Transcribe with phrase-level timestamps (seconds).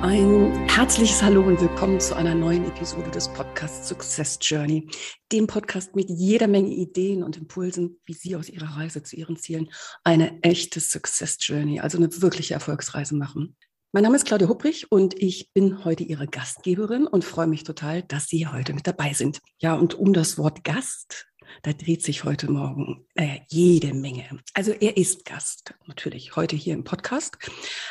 [0.00, 4.88] Ein herzliches Hallo und willkommen zu einer neuen Episode des Podcasts Success Journey,
[5.32, 9.36] dem Podcast mit jeder Menge Ideen und Impulsen, wie Sie aus Ihrer Reise zu Ihren
[9.36, 9.70] Zielen
[10.04, 13.56] eine echte Success Journey, also eine wirkliche Erfolgsreise machen.
[13.90, 18.02] Mein Name ist Claudia Hupprich und ich bin heute Ihre Gastgeberin und freue mich total,
[18.04, 19.40] dass Sie heute mit dabei sind.
[19.58, 21.28] Ja, und um das Wort Gast
[21.62, 24.24] da dreht sich heute Morgen äh, jede Menge.
[24.54, 27.38] Also er ist Gast, natürlich heute hier im Podcast,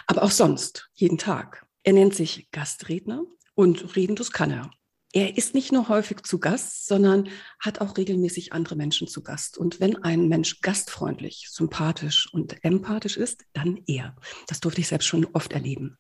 [0.06, 1.67] aber auch sonst, jeden Tag.
[1.88, 3.24] Er nennt sich Gastredner
[3.56, 4.70] und reden, das kann er.
[5.14, 7.30] Er ist nicht nur häufig zu Gast, sondern
[7.62, 9.58] hat auch regelmäßig andere Menschen zu Gast.
[9.58, 14.18] Und wenn ein Mensch gastfreundlich, sympathisch und empathisch ist, dann er.
[14.48, 15.98] Das durfte ich selbst schon oft erleben.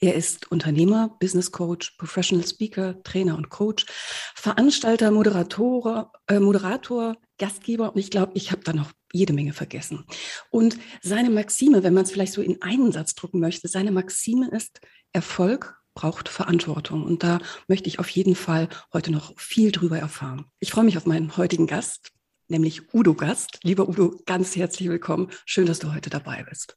[0.00, 3.84] Er ist Unternehmer, Business Coach, Professional Speaker, Trainer und Coach,
[4.34, 10.04] Veranstalter, Moderator, äh, Moderator Gastgeber und ich glaube, ich habe da noch jede Menge vergessen.
[10.50, 14.50] Und seine Maxime, wenn man es vielleicht so in einen Satz drucken möchte, seine Maxime
[14.50, 14.80] ist,
[15.12, 17.04] Erfolg braucht Verantwortung.
[17.04, 20.46] Und da möchte ich auf jeden Fall heute noch viel drüber erfahren.
[20.60, 22.12] Ich freue mich auf meinen heutigen Gast,
[22.48, 23.58] nämlich Udo Gast.
[23.62, 25.30] Lieber Udo, ganz herzlich willkommen.
[25.44, 26.76] Schön, dass du heute dabei bist.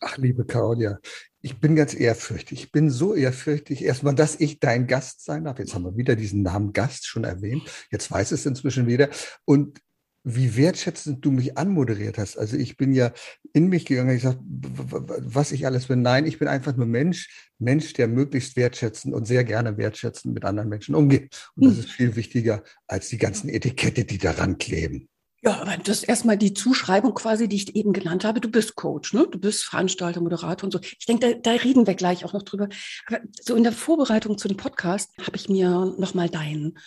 [0.00, 0.98] Ach, liebe Claudia,
[1.40, 2.64] ich bin ganz ehrfürchtig.
[2.64, 3.82] Ich bin so ehrfürchtig.
[3.82, 5.58] Erstmal, dass ich dein Gast sein darf.
[5.58, 7.62] Jetzt haben wir wieder diesen Namen Gast schon erwähnt.
[7.90, 9.08] Jetzt weiß es inzwischen wieder.
[9.44, 9.80] Und
[10.24, 12.38] wie wertschätzend du mich anmoderiert hast.
[12.38, 13.12] Also ich bin ja
[13.52, 16.00] in mich gegangen, ich sage, was ich alles bin.
[16.02, 20.44] Nein, ich bin einfach nur Mensch, Mensch, der möglichst wertschätzend und sehr gerne wertschätzend mit
[20.44, 21.50] anderen Menschen umgeht.
[21.54, 21.80] Und das hm.
[21.80, 25.08] ist viel wichtiger als die ganzen Etikette, die daran kleben.
[25.42, 28.40] Ja, aber das ist erstmal die Zuschreibung quasi, die ich eben genannt habe.
[28.40, 29.28] Du bist Coach, ne?
[29.30, 30.80] Du bist Veranstalter, Moderator und so.
[30.80, 32.70] Ich denke, da, da reden wir gleich auch noch drüber.
[33.06, 36.78] Aber so in der Vorbereitung zu dem Podcast habe ich mir nochmal deinen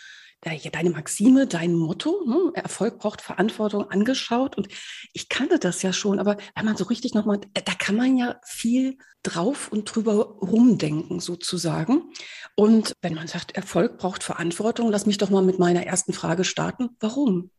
[0.42, 2.52] deine Maxime, dein Motto, ne?
[2.54, 4.58] Erfolg braucht Verantwortung angeschaut.
[4.58, 4.68] Und
[5.14, 8.40] ich kannte das ja schon, aber wenn man so richtig nochmal, da kann man ja
[8.46, 12.12] viel drauf und drüber rumdenken sozusagen.
[12.56, 16.44] Und wenn man sagt, Erfolg braucht Verantwortung, lass mich doch mal mit meiner ersten Frage
[16.44, 16.90] starten.
[17.00, 17.52] Warum?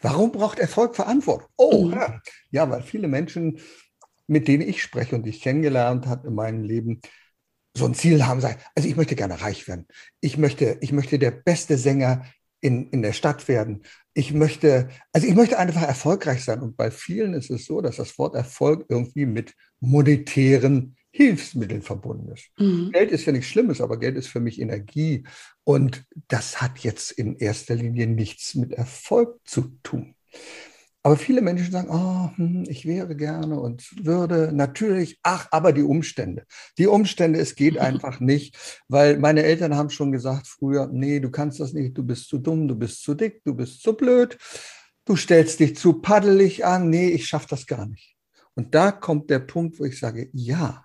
[0.00, 1.48] Warum braucht Erfolg Verantwortung?
[1.56, 1.92] Oh, mhm.
[1.92, 2.20] ja.
[2.50, 3.60] ja, weil viele Menschen,
[4.26, 7.00] mit denen ich spreche und die ich kennengelernt habe in meinem Leben,
[7.76, 9.86] so ein Ziel haben, sagen, also ich möchte gerne reich werden.
[10.20, 12.24] Ich möchte, ich möchte der beste Sänger
[12.60, 13.82] in, in der Stadt werden.
[14.14, 16.60] Ich möchte, also ich möchte einfach erfolgreich sein.
[16.60, 22.32] Und bei vielen ist es so, dass das Wort Erfolg irgendwie mit monetären Hilfsmitteln verbunden
[22.32, 22.50] ist.
[22.58, 22.90] Mhm.
[22.92, 25.24] Geld ist ja nichts Schlimmes, aber Geld ist für mich Energie.
[25.64, 30.14] Und das hat jetzt in erster Linie nichts mit Erfolg zu tun.
[31.02, 35.82] Aber viele Menschen sagen, oh, hm, ich wäre gerne und würde natürlich, ach, aber die
[35.82, 36.44] Umstände.
[36.76, 41.30] Die Umstände, es geht einfach nicht, weil meine Eltern haben schon gesagt früher, nee, du
[41.30, 44.36] kannst das nicht, du bist zu dumm, du bist zu dick, du bist zu blöd,
[45.04, 48.16] du stellst dich zu paddelig an, nee, ich schaffe das gar nicht.
[48.54, 50.84] Und da kommt der Punkt, wo ich sage, ja,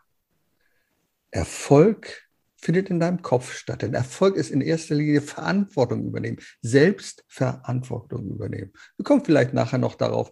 [1.32, 2.23] Erfolg
[2.64, 3.82] findet in deinem Kopf statt.
[3.82, 8.72] Denn Erfolg ist in erster Linie Verantwortung übernehmen, Selbstverantwortung übernehmen.
[8.98, 10.32] Wir kommen vielleicht nachher noch darauf,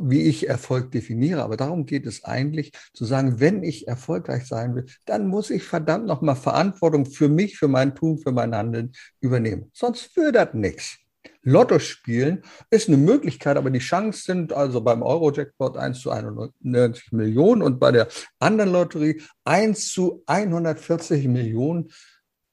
[0.00, 4.74] wie ich Erfolg definiere, aber darum geht es eigentlich zu sagen, wenn ich erfolgreich sein
[4.76, 8.92] will, dann muss ich verdammt nochmal Verantwortung für mich, für mein Tun, für mein Handeln
[9.20, 9.70] übernehmen.
[9.72, 11.01] Sonst wird das nichts.
[11.42, 17.12] Lotto spielen ist eine Möglichkeit, aber die Chancen sind also beim Euro-Jackpot 1 zu 91
[17.12, 18.08] Millionen und bei der
[18.38, 21.90] anderen Lotterie 1 zu 140 Millionen.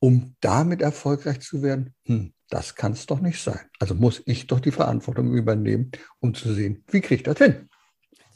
[0.02, 3.60] Um damit erfolgreich zu werden, hm, das kann es doch nicht sein.
[3.80, 7.70] Also muss ich doch die Verantwortung übernehmen, um zu sehen, wie kriege ich das hin?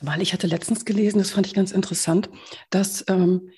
[0.01, 2.29] Weil ich hatte letztens gelesen, das fand ich ganz interessant,
[2.69, 3.49] dass ähm,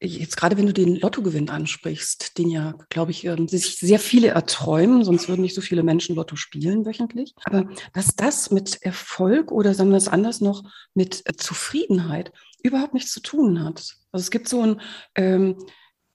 [0.00, 4.28] jetzt gerade wenn du den Lottogewinn ansprichst, den ja, glaube ich, ähm, sich sehr viele
[4.28, 7.34] erträumen, sonst würden nicht so viele Menschen Lotto spielen wöchentlich.
[7.44, 10.64] Aber dass das mit Erfolg oder sagen wir es anders noch,
[10.94, 12.32] mit Zufriedenheit
[12.62, 13.96] überhaupt nichts zu tun hat.
[14.12, 14.80] Also es gibt so ein,
[15.14, 15.56] ähm,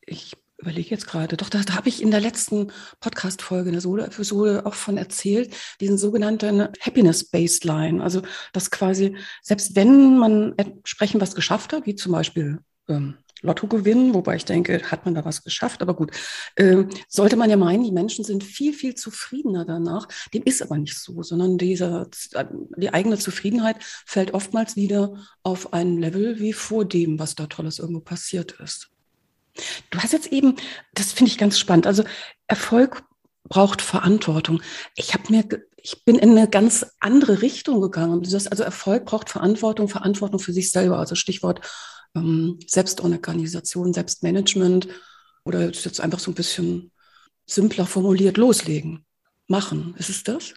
[0.01, 2.71] ich überlege jetzt gerade, doch, da, da habe ich in der letzten
[3.01, 8.01] Podcast-Folge, in der Solo-Episode auch von erzählt, diesen sogenannten Happiness Baseline.
[8.01, 8.21] Also,
[8.53, 14.13] dass quasi, selbst wenn man entsprechend was geschafft hat, wie zum Beispiel ähm, Lotto gewinnen,
[14.13, 15.81] wobei ich denke, hat man da was geschafft.
[15.81, 16.11] Aber gut,
[16.55, 20.07] äh, sollte man ja meinen, die Menschen sind viel, viel zufriedener danach.
[20.33, 22.07] Dem ist aber nicht so, sondern dieser,
[22.77, 27.79] die eigene Zufriedenheit fällt oftmals wieder auf ein Level wie vor dem, was da Tolles
[27.79, 28.89] irgendwo passiert ist.
[29.89, 30.55] Du hast jetzt eben,
[30.93, 32.03] das finde ich ganz spannend, also
[32.47, 33.03] Erfolg
[33.47, 34.61] braucht Verantwortung.
[34.95, 35.45] Ich habe mir
[35.85, 38.23] ich bin in eine ganz andere Richtung gegangen.
[38.23, 40.97] Du sagst also, Erfolg braucht Verantwortung, Verantwortung für sich selber.
[40.97, 41.61] Also Stichwort
[42.15, 44.87] ähm, Selbstorganisation, Selbstmanagement
[45.43, 46.91] oder jetzt einfach so ein bisschen
[47.45, 49.05] simpler formuliert, loslegen,
[49.47, 49.95] machen.
[49.97, 50.53] Ist es das?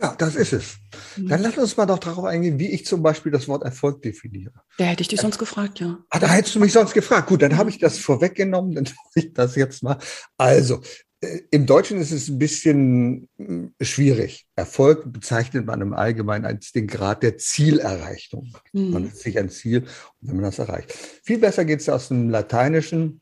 [0.00, 0.76] Ja, das ist es.
[1.16, 1.28] Mhm.
[1.28, 4.52] Dann lass uns mal doch darauf eingehen, wie ich zum Beispiel das Wort Erfolg definiere.
[4.76, 5.98] Da hätte ich dich sonst gefragt, ja.
[6.10, 7.28] Ah, da hättest du mich sonst gefragt.
[7.28, 9.98] Gut, dann habe ich das vorweggenommen, dann tue ich das jetzt mal.
[10.36, 10.80] Also,
[11.50, 14.46] im Deutschen ist es ein bisschen hm, schwierig.
[14.56, 18.52] Erfolg bezeichnet man im Allgemeinen als den Grad der Zielerreichung.
[18.72, 18.90] Mhm.
[18.90, 19.84] Man setzt sich ein Ziel,
[20.20, 20.92] wenn man das erreicht.
[21.22, 23.20] Viel besser geht es aus dem Lateinischen.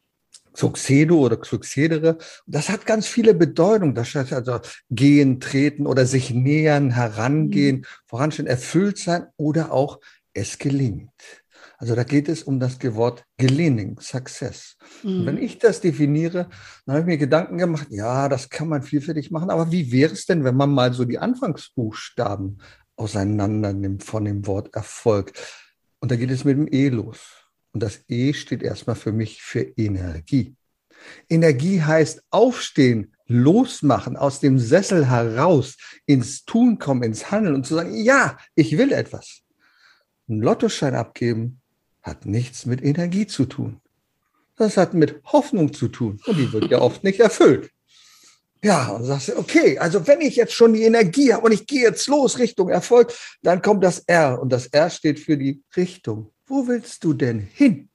[0.52, 2.18] Succedo oder Succedere.
[2.46, 3.94] Das hat ganz viele Bedeutungen.
[3.94, 4.58] Das heißt also
[4.90, 7.84] gehen, treten oder sich nähern, herangehen, mhm.
[8.06, 10.00] voranstehen, erfüllt sein oder auch
[10.32, 11.10] es gelingt.
[11.80, 14.76] Also da geht es um das Wort gelingen, Success.
[15.02, 15.24] Mhm.
[15.24, 16.50] Wenn ich das definiere,
[16.84, 20.12] dann habe ich mir Gedanken gemacht, ja, das kann man vielfältig machen, aber wie wäre
[20.12, 22.60] es denn, wenn man mal so die Anfangsbuchstaben
[22.96, 25.32] auseinander nimmt von dem Wort Erfolg?
[26.00, 27.46] Und da geht es mit dem E los.
[27.72, 30.54] Und das E steht erstmal für mich für Energie.
[31.30, 37.76] Energie heißt aufstehen, losmachen, aus dem Sessel heraus, ins Tun kommen, ins Handeln und zu
[37.76, 39.40] sagen, ja, ich will etwas.
[40.28, 41.59] Einen Lottoschein abgeben
[42.02, 43.80] hat nichts mit Energie zu tun.
[44.56, 46.20] Das hat mit Hoffnung zu tun.
[46.26, 47.70] Und die wird ja oft nicht erfüllt.
[48.62, 51.66] Ja, und sagst du, okay, also wenn ich jetzt schon die Energie habe und ich
[51.66, 53.12] gehe jetzt los Richtung Erfolg,
[53.42, 54.38] dann kommt das R.
[54.40, 56.30] Und das R steht für die Richtung.
[56.46, 57.88] Wo willst du denn hin?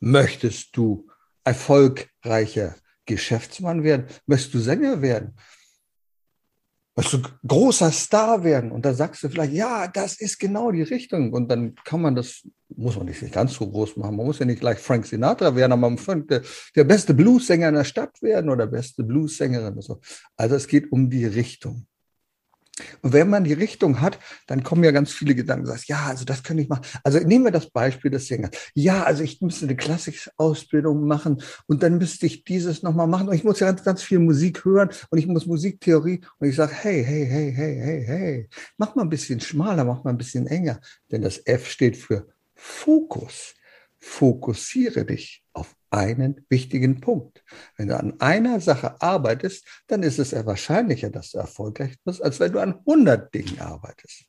[0.00, 1.08] Möchtest du
[1.42, 2.74] erfolgreicher
[3.06, 4.06] Geschäftsmann werden?
[4.26, 5.36] Möchtest du Sänger werden?
[6.96, 8.70] Wirst du großer Star werden.
[8.70, 11.32] Und da sagst du vielleicht, ja, das ist genau die Richtung.
[11.32, 14.16] Und dann kann man das, muss man nicht ganz so groß machen.
[14.16, 16.42] Man muss ja nicht gleich Frank Sinatra werden, aber man könnte
[16.76, 19.78] der beste Bluessänger in der Stadt werden oder beste Bluessängerin.
[20.36, 21.86] Also es geht um die Richtung.
[23.02, 25.66] Und wenn man die Richtung hat, dann kommen ja ganz viele Gedanken.
[25.66, 26.84] Sagst, ja, also das könnte ich machen.
[27.04, 28.50] Also nehmen wir das Beispiel des Sängers.
[28.74, 33.28] Ja, also ich müsste eine klassische Ausbildung machen und dann müsste ich dieses nochmal machen.
[33.28, 36.20] Und ich muss ja ganz, ganz viel Musik hören und ich muss Musiktheorie.
[36.38, 40.02] Und ich sage, hey, hey, hey, hey, hey, hey, mach mal ein bisschen schmaler, mach
[40.02, 40.80] mal ein bisschen enger.
[41.10, 43.54] Denn das F steht für Fokus.
[43.98, 47.42] Fokussiere dich auf einen wichtigen Punkt.
[47.76, 52.22] Wenn du an einer Sache arbeitest, dann ist es eher wahrscheinlicher, dass du erfolgreich wirst,
[52.22, 54.26] als wenn du an 100 Dingen arbeitest.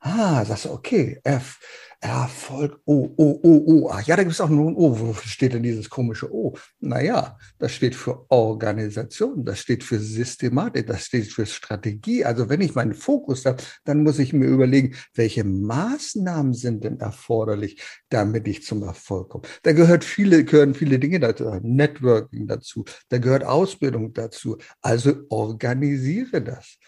[0.00, 1.58] Ah, sagst du, okay, F,
[2.00, 3.90] Erfolg, O, O, O, O.
[3.90, 5.00] Ach ja, da gibt es auch nur ein O.
[5.00, 6.56] Wofür steht denn dieses komische O?
[6.78, 12.24] Naja, das steht für Organisation, das steht für Systematik, das steht für Strategie.
[12.24, 17.00] Also wenn ich meinen Fokus habe, dann muss ich mir überlegen, welche Maßnahmen sind denn
[17.00, 19.48] erforderlich, damit ich zum Erfolg komme.
[19.64, 24.56] Da gehört viele, gehören viele Dinge dazu, Networking dazu, da gehört Ausbildung dazu.
[24.82, 26.78] Also organisiere das.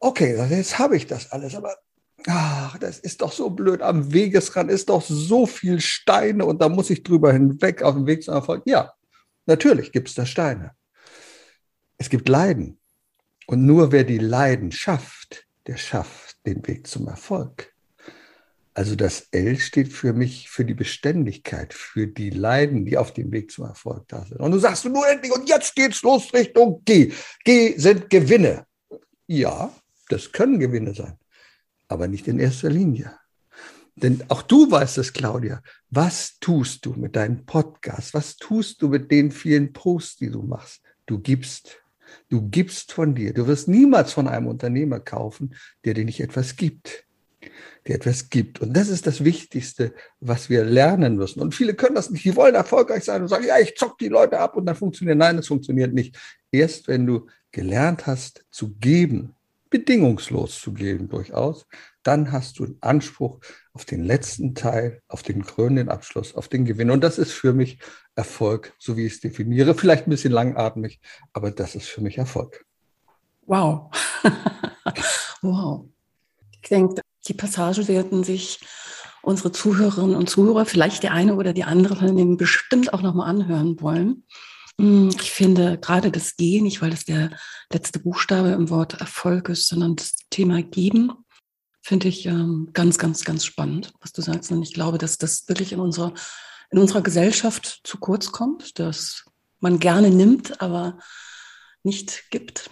[0.00, 1.76] Okay, jetzt habe ich das alles, aber
[2.26, 6.68] ach, das ist doch so blöd, am Wegesrand ist doch so viel Steine und da
[6.68, 8.62] muss ich drüber hinweg auf dem Weg zum Erfolg.
[8.66, 8.92] Ja,
[9.46, 10.72] natürlich gibt es da Steine.
[11.98, 12.78] Es gibt Leiden.
[13.46, 17.74] Und nur wer die Leiden schafft, der schafft den Weg zum Erfolg.
[18.74, 23.32] Also das L steht für mich für die Beständigkeit, für die Leiden, die auf dem
[23.32, 24.40] Weg zum Erfolg da sind.
[24.40, 27.12] Und du sagst nur endlich, und jetzt geht's los Richtung G.
[27.44, 28.66] G sind Gewinne.
[29.26, 29.74] Ja,
[30.08, 31.18] das können Gewinne sein
[31.90, 33.12] aber nicht in erster Linie.
[33.96, 35.60] Denn auch du weißt es, Claudia.
[35.90, 38.14] Was tust du mit deinem Podcast?
[38.14, 40.82] Was tust du mit den vielen Posts, die du machst?
[41.06, 41.82] Du gibst.
[42.28, 43.34] Du gibst von dir.
[43.34, 45.54] Du wirst niemals von einem Unternehmer kaufen,
[45.84, 47.04] der dir nicht etwas gibt.
[47.86, 48.60] Der etwas gibt.
[48.60, 51.40] Und das ist das Wichtigste, was wir lernen müssen.
[51.40, 52.24] Und viele können das nicht.
[52.24, 55.18] Die wollen erfolgreich sein und sagen, ja, ich zock die Leute ab und dann funktioniert.
[55.18, 56.16] Nein, es funktioniert nicht.
[56.52, 59.34] Erst wenn du gelernt hast zu geben,
[59.70, 61.66] bedingungslos zu geben durchaus,
[62.02, 63.38] dann hast du einen Anspruch
[63.72, 66.90] auf den letzten Teil, auf den krönenden Abschluss, auf den Gewinn.
[66.90, 67.78] Und das ist für mich
[68.14, 69.74] Erfolg, so wie ich es definiere.
[69.74, 71.00] Vielleicht ein bisschen langatmig,
[71.32, 72.64] aber das ist für mich Erfolg.
[73.46, 73.90] Wow.
[75.42, 75.86] wow.
[76.62, 78.60] Ich denke, die Passage werden sich
[79.22, 83.28] unsere Zuhörerinnen und Zuhörer, vielleicht der eine oder die andere von denen bestimmt auch nochmal
[83.28, 84.24] anhören wollen.
[84.80, 87.30] Hm, ich finde gerade das G, nicht weil das der
[87.70, 91.12] letzte Buchstabe im Wort Erfolg ist, sondern das Thema Geben,
[91.82, 94.50] finde ich ähm, ganz, ganz, ganz spannend, was du sagst.
[94.50, 96.14] Und ich glaube, dass das wirklich in unserer,
[96.70, 99.26] in unserer Gesellschaft zu kurz kommt, dass
[99.58, 100.98] man gerne nimmt, aber
[101.82, 102.70] nicht gibt.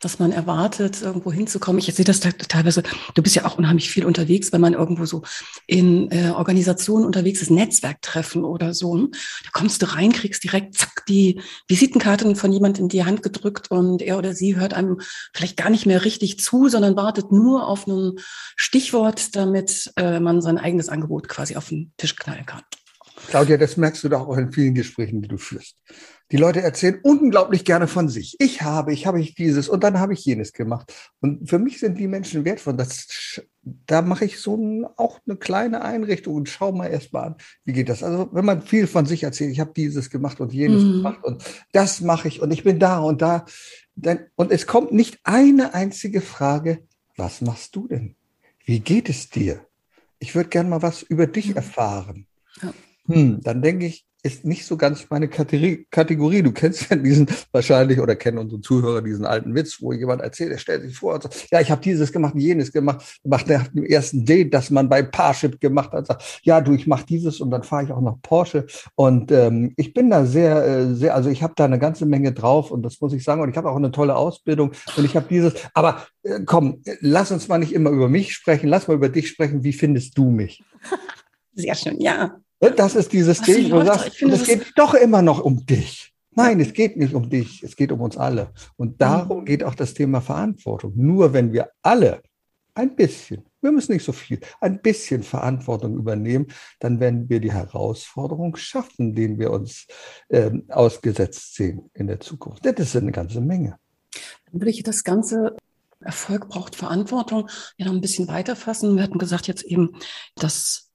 [0.00, 1.78] Dass man erwartet, irgendwo hinzukommen.
[1.78, 2.82] Ich sehe das teilweise,
[3.14, 5.22] du bist ja auch unheimlich viel unterwegs, wenn man irgendwo so
[5.66, 8.96] in äh, Organisationen unterwegs ist, Netzwerktreffen oder so.
[8.96, 9.08] Ne?
[9.44, 13.70] Da kommst du rein, kriegst direkt zack die Visitenkarten von jemand in die Hand gedrückt
[13.70, 15.00] und er oder sie hört einem
[15.34, 18.14] vielleicht gar nicht mehr richtig zu, sondern wartet nur auf ein
[18.56, 22.62] Stichwort, damit äh, man sein eigenes Angebot quasi auf den Tisch knallen kann.
[23.30, 25.76] Claudia, das merkst du doch auch in vielen Gesprächen, die du führst.
[26.32, 28.34] Die Leute erzählen unglaublich gerne von sich.
[28.40, 30.92] Ich habe, ich habe ich dieses und dann habe ich jenes gemacht.
[31.20, 32.74] Und für mich sind die Menschen wertvoll.
[32.74, 37.22] Das, da mache ich so ein, auch eine kleine Einrichtung und schau mal erst mal
[37.22, 38.02] an, wie geht das.
[38.02, 40.92] Also wenn man viel von sich erzählt, ich habe dieses gemacht und jenes mhm.
[40.94, 43.44] gemacht und das mache ich und ich bin da und da.
[43.94, 46.82] Dann, und es kommt nicht eine einzige Frage,
[47.16, 48.16] was machst du denn?
[48.64, 49.64] Wie geht es dir?
[50.18, 51.56] Ich würde gerne mal was über dich mhm.
[51.56, 52.26] erfahren.
[52.60, 52.72] Ja.
[53.06, 56.42] Hm, dann denke ich, ist nicht so ganz meine Kategorie.
[56.42, 60.52] Du kennst ja diesen wahrscheinlich oder kennen unsere Zuhörer diesen alten Witz, wo jemand erzählt,
[60.52, 63.68] er stellt sich vor und sagt, ja, ich habe dieses gemacht, jenes gemacht, macht nach
[63.68, 67.40] dem ersten Date, das man bei Parship gemacht hat, sagt, ja, du, ich mache dieses
[67.40, 71.14] und dann fahre ich auch nach Porsche und ähm, ich bin da sehr, äh, sehr,
[71.14, 73.56] also ich habe da eine ganze Menge drauf und das muss ich sagen und ich
[73.56, 77.58] habe auch eine tolle Ausbildung und ich habe dieses, aber äh, komm, lass uns mal
[77.58, 79.64] nicht immer über mich sprechen, lass mal über dich sprechen.
[79.64, 80.62] Wie findest du mich?
[81.54, 82.40] Sehr schön, ja.
[82.60, 86.12] Das ist dieses Ding, wo du sagst, finde, es geht doch immer noch um dich.
[86.32, 88.52] Nein, es geht nicht um dich, es geht um uns alle.
[88.76, 89.44] Und darum mhm.
[89.46, 90.92] geht auch das Thema Verantwortung.
[90.94, 92.22] Nur wenn wir alle
[92.74, 96.46] ein bisschen, wir müssen nicht so viel, ein bisschen Verantwortung übernehmen,
[96.78, 99.86] dann werden wir die Herausforderung schaffen, denen wir uns
[100.30, 102.64] ähm, ausgesetzt sehen in der Zukunft.
[102.64, 103.76] Das ist eine ganze Menge.
[104.46, 105.56] Dann würde ich das Ganze
[106.02, 108.96] Erfolg braucht Verantwortung ja noch ein bisschen weiterfassen.
[108.96, 109.90] Wir hatten gesagt jetzt eben,
[110.36, 110.89] dass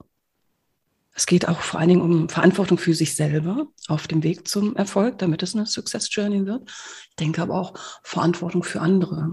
[1.15, 4.75] es geht auch vor allen Dingen um Verantwortung für sich selber auf dem Weg zum
[4.75, 6.69] Erfolg, damit es eine Success Journey wird.
[7.09, 9.31] Ich denke aber auch Verantwortung für andere.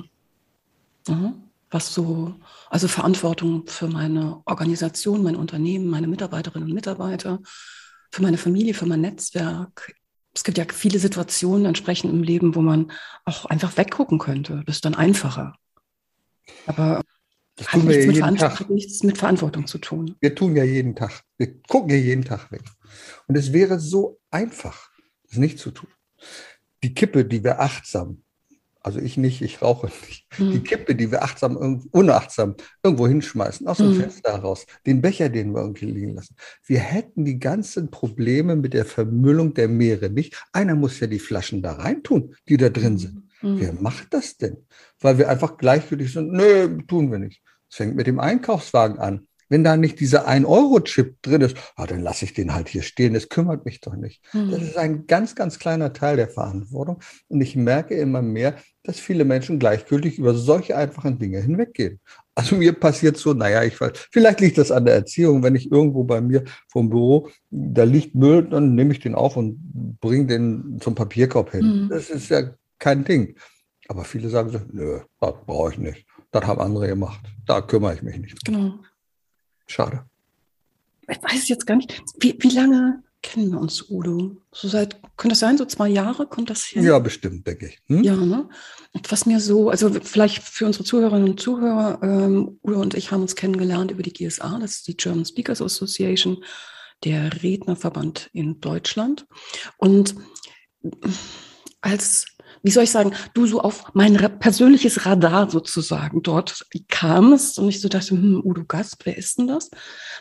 [1.09, 1.43] Mhm.
[1.71, 2.37] Was so,
[2.71, 7.41] also Verantwortung für meine Organisation, mein Unternehmen, meine Mitarbeiterinnen und Mitarbeiter,
[8.13, 9.93] für meine Familie, für mein Netzwerk.
[10.35, 12.93] Es gibt ja viele Situationen entsprechend im Leben, wo man
[13.25, 14.63] auch einfach weggucken könnte.
[14.67, 15.57] Das ist dann einfacher.
[16.67, 17.01] Aber
[17.57, 20.17] das hat nichts mit, Verantwortung, nichts mit Verantwortung zu tun.
[20.21, 21.23] Wir tun ja jeden Tag.
[21.37, 22.63] Wir gucken ja jeden Tag weg.
[23.27, 24.91] Und es wäre so einfach,
[25.29, 25.89] das nicht zu tun.
[26.83, 28.23] Die Kippe, die wir achtsam,
[28.81, 30.51] also ich nicht, ich rauche nicht, hm.
[30.51, 31.57] die Kippe, die wir achtsam,
[31.93, 34.01] unachtsam irgendwo hinschmeißen, aus dem hm.
[34.01, 36.35] Fenster heraus, den Becher, den wir irgendwie liegen lassen.
[36.67, 40.43] Wir hätten die ganzen Probleme mit der Vermüllung der Meere nicht.
[40.53, 43.23] Einer muss ja die Flaschen da reintun, die da drin sind.
[43.43, 43.61] Hm.
[43.61, 44.67] Wer macht das denn?
[45.01, 46.33] Weil wir einfach gleichgültig sind.
[46.33, 47.43] Nö, tun wir nicht.
[47.71, 49.27] Es fängt mit dem Einkaufswagen an.
[49.53, 53.13] Wenn da nicht dieser 1-Euro-Chip drin ist, ah, dann lasse ich den halt hier stehen.
[53.13, 54.23] Das kümmert mich doch nicht.
[54.33, 54.51] Mhm.
[54.51, 57.01] Das ist ein ganz, ganz kleiner Teil der Verantwortung.
[57.29, 62.01] Und ich merke immer mehr, dass viele Menschen gleichgültig über solche einfachen Dinge hinweggehen.
[62.35, 65.71] Also mir passiert so, naja, ich weiß, vielleicht liegt das an der Erziehung, wenn ich
[65.71, 69.59] irgendwo bei mir vom Büro, da liegt Müll, dann nehme ich den auf und
[70.01, 71.85] bringe den zum Papierkorb hin.
[71.85, 71.89] Mhm.
[71.91, 73.37] Das ist ja kein Ding.
[73.89, 76.07] Aber viele sagen so, nö, das brauche ich nicht.
[76.33, 77.25] Das haben andere gemacht.
[77.47, 78.45] Da kümmere ich mich nicht.
[78.45, 78.79] Genau.
[79.67, 80.05] Schade.
[81.09, 84.37] Ich weiß jetzt gar nicht, wie, wie lange kennen wir uns, Udo?
[84.51, 86.83] So seit, könnte das sein, so zwei Jahre kommt das hin?
[86.83, 87.79] Ja, bestimmt, denke ich.
[87.87, 88.03] Hm?
[88.03, 88.49] Ja, ne?
[88.93, 93.13] Und was mir so, also vielleicht für unsere Zuhörerinnen und Zuhörer, ähm, Udo und ich
[93.13, 96.43] haben uns kennengelernt über die GSA, das ist die German Speakers Association,
[97.05, 99.27] der Rednerverband in Deutschland.
[99.77, 100.17] Und
[101.83, 102.27] als
[102.63, 107.81] wie soll ich sagen, du so auf mein persönliches Radar sozusagen dort kamst und ich
[107.81, 109.71] so dachte, hm, Udo Gast, wer ist denn das?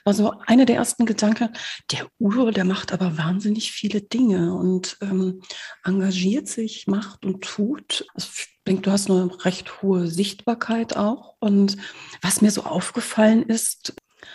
[0.04, 1.50] War so einer der ersten Gedanken,
[1.92, 5.42] der Udo, der macht aber wahnsinnig viele Dinge und ähm,
[5.84, 8.06] engagiert sich, macht und tut.
[8.16, 11.36] Also ich denke, du hast eine recht hohe Sichtbarkeit auch.
[11.40, 11.78] Und
[12.22, 13.94] was mir so aufgefallen ist,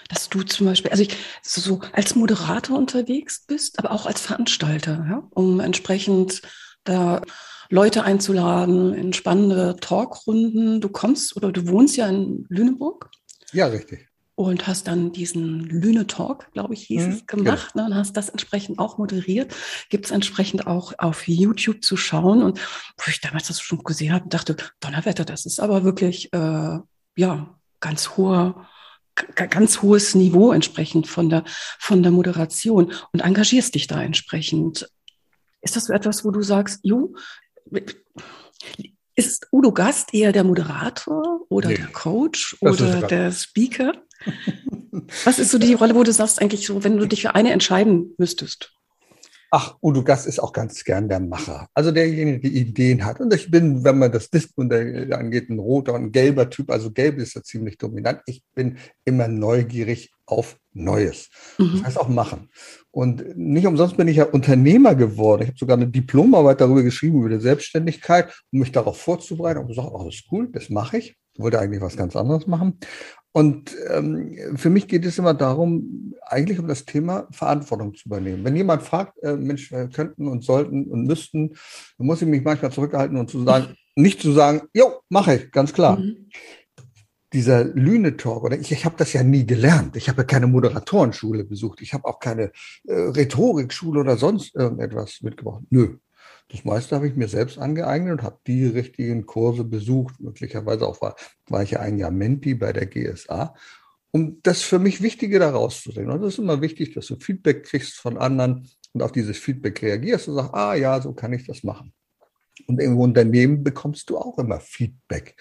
[0.09, 5.07] dass du zum Beispiel, also ich, so als Moderator unterwegs bist, aber auch als Veranstalter,
[5.09, 6.43] ja, um entsprechend
[6.85, 7.23] da
[7.71, 10.81] Leute einzuladen in spannende Talkrunden.
[10.81, 13.11] Du kommst oder du wohnst ja in Lüneburg.
[13.53, 14.09] Ja, richtig.
[14.35, 17.85] Und hast dann diesen Lüne Talk, glaube ich, hieß mhm, es, gemacht genau.
[17.85, 19.55] ne, und hast das entsprechend auch moderiert.
[19.89, 22.43] Gibt es entsprechend auch auf YouTube zu schauen.
[22.43, 22.61] Und
[22.99, 26.79] wo ich damals das schon gesehen habe, dachte, Donnerwetter, das ist aber wirklich, äh,
[27.17, 28.69] ja, ganz hoher,
[29.35, 31.45] ganz hohes Niveau entsprechend von der,
[31.79, 34.91] von der Moderation und engagierst dich da entsprechend.
[35.63, 37.15] Ist das so etwas, wo du sagst, jo,
[39.15, 43.93] ist Udo Gast eher der Moderator oder nee, der Coach oder der Speaker?
[45.25, 47.51] Was ist so die Rolle, wo du sagst eigentlich so, wenn du dich für eine
[47.51, 48.73] entscheiden müsstest?
[49.51, 51.69] Ach, Udo Gast ist auch ganz gern der Macher.
[51.73, 53.21] Also derjenige, der Ideen hat.
[53.21, 56.71] Und ich bin, wenn man das Diskmodell angeht, ein roter und gelber Typ.
[56.71, 58.21] Also gelb ist ja ziemlich dominant.
[58.27, 61.31] Ich bin immer neugierig auf Neues.
[61.59, 61.73] Mhm.
[61.73, 62.51] Das heißt auch machen.
[62.91, 65.43] Und nicht umsonst bin ich ja Unternehmer geworden.
[65.43, 69.61] Ich habe sogar eine Diplomarbeit darüber geschrieben, über die Selbstständigkeit, um mich darauf vorzubereiten.
[69.61, 71.17] Und gesagt, oh, das ist cool, das mache ich.
[71.35, 72.79] Ich wollte eigentlich was ganz anderes machen.
[73.33, 78.43] Und ähm, für mich geht es immer darum, eigentlich um das Thema Verantwortung zu übernehmen.
[78.45, 81.51] Wenn jemand fragt, äh, Mensch, wir könnten und sollten und müssten,
[81.99, 85.53] dann muss ich mich manchmal zurückhalten und zu sagen, nicht zu sagen, jo, mache ich,
[85.53, 85.99] ganz klar.
[85.99, 86.31] Mhm.
[87.37, 89.95] Dieser Lüne-Talk, oder ich, ich habe das ja nie gelernt.
[89.95, 91.83] Ich habe ja keine Moderatorenschule besucht.
[91.83, 92.51] Ich habe auch keine
[92.85, 95.63] äh, Rhetorikschule oder sonst irgendetwas mitgebracht.
[95.69, 95.99] Nö,
[96.49, 100.19] das meiste habe ich mir selbst angeeignet und habe die richtigen Kurse besucht.
[100.19, 101.15] Möglicherweise auch war,
[101.49, 103.55] war ich ja ein Jahr Menti bei der GSA,
[104.13, 106.11] um das für mich Wichtige daraus zu sehen.
[106.11, 109.83] Und das ist immer wichtig, dass du Feedback kriegst von anderen und auf dieses Feedback
[109.83, 111.93] reagierst und sagst, ah ja, so kann ich das machen.
[112.67, 115.37] Und im Unternehmen bekommst du auch immer Feedback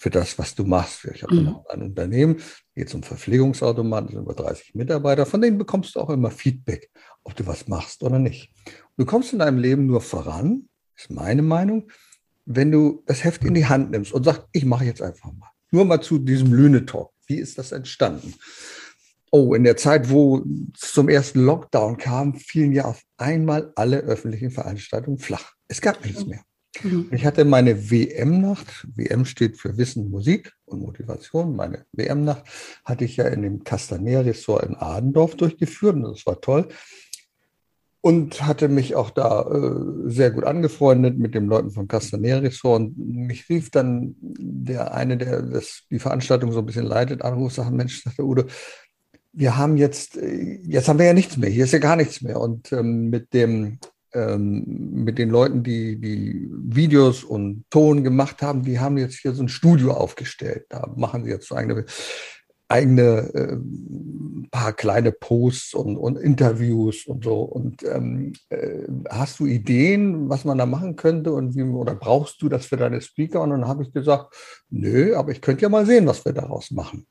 [0.00, 1.04] für das, was du machst.
[1.14, 1.56] Ich habe mhm.
[1.68, 2.40] ein Unternehmen,
[2.74, 6.90] geht zum Verpflegungsautomaten, sind über 30 Mitarbeiter, von denen bekommst du auch immer Feedback,
[7.22, 8.50] ob du was machst oder nicht.
[8.96, 11.90] Du kommst in deinem Leben nur voran, ist meine Meinung,
[12.46, 15.50] wenn du das Heft in die Hand nimmst und sagst, ich mache jetzt einfach mal.
[15.70, 17.12] Nur mal zu diesem Lüne-Talk.
[17.26, 18.32] Wie ist das entstanden?
[19.30, 20.42] Oh, in der Zeit, wo
[20.74, 25.52] es zum ersten Lockdown kam, fielen ja auf einmal alle öffentlichen Veranstaltungen flach.
[25.68, 26.40] Es gab nichts mehr.
[26.82, 27.08] Mhm.
[27.12, 32.44] Ich hatte meine WM-Nacht, WM steht für Wissen, Musik und Motivation, meine WM-Nacht
[32.84, 36.68] hatte ich ja in dem Castaner-Ressort in Adendorf durchgeführt und das war toll
[38.02, 42.80] und hatte mich auch da äh, sehr gut angefreundet mit den Leuten von Castanera Resort.
[42.80, 47.34] Und mich rief dann der eine, der das, die Veranstaltung so ein bisschen leitet, an
[47.34, 48.44] und sagte, Mensch, sagte Udo,
[49.32, 52.22] wir haben jetzt, äh, jetzt haben wir ja nichts mehr, hier ist ja gar nichts
[52.22, 52.40] mehr.
[52.40, 53.78] Und ähm, mit dem
[54.12, 54.64] ähm,
[55.04, 59.42] mit den Leuten, die die Videos und Ton gemacht haben, die haben jetzt hier so
[59.42, 60.66] ein Studio aufgestellt.
[60.68, 61.84] Da machen sie jetzt so eigene
[62.70, 63.56] eigene äh,
[64.50, 67.42] paar kleine Posts und, und Interviews und so.
[67.42, 72.40] Und ähm, äh, hast du Ideen, was man da machen könnte und wie oder brauchst
[72.42, 73.42] du das für deine Speaker?
[73.42, 74.34] Und dann habe ich gesagt,
[74.70, 77.06] nö, aber ich könnte ja mal sehen, was wir daraus machen.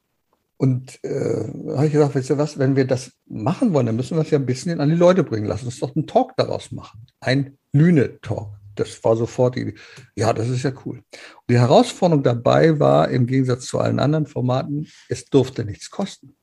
[0.61, 4.17] Und äh, habe ich gesagt, weißt du was, wenn wir das machen wollen, dann müssen
[4.17, 5.45] wir es ja ein bisschen an die Leute bringen.
[5.45, 7.07] Lass uns doch einen Talk daraus machen.
[7.21, 9.75] Ein Lüne-Talk das war sofort die,
[10.15, 11.03] ja, das ist ja cool.
[11.49, 16.35] die Herausforderung dabei war, im Gegensatz zu allen anderen Formaten, es durfte nichts kosten.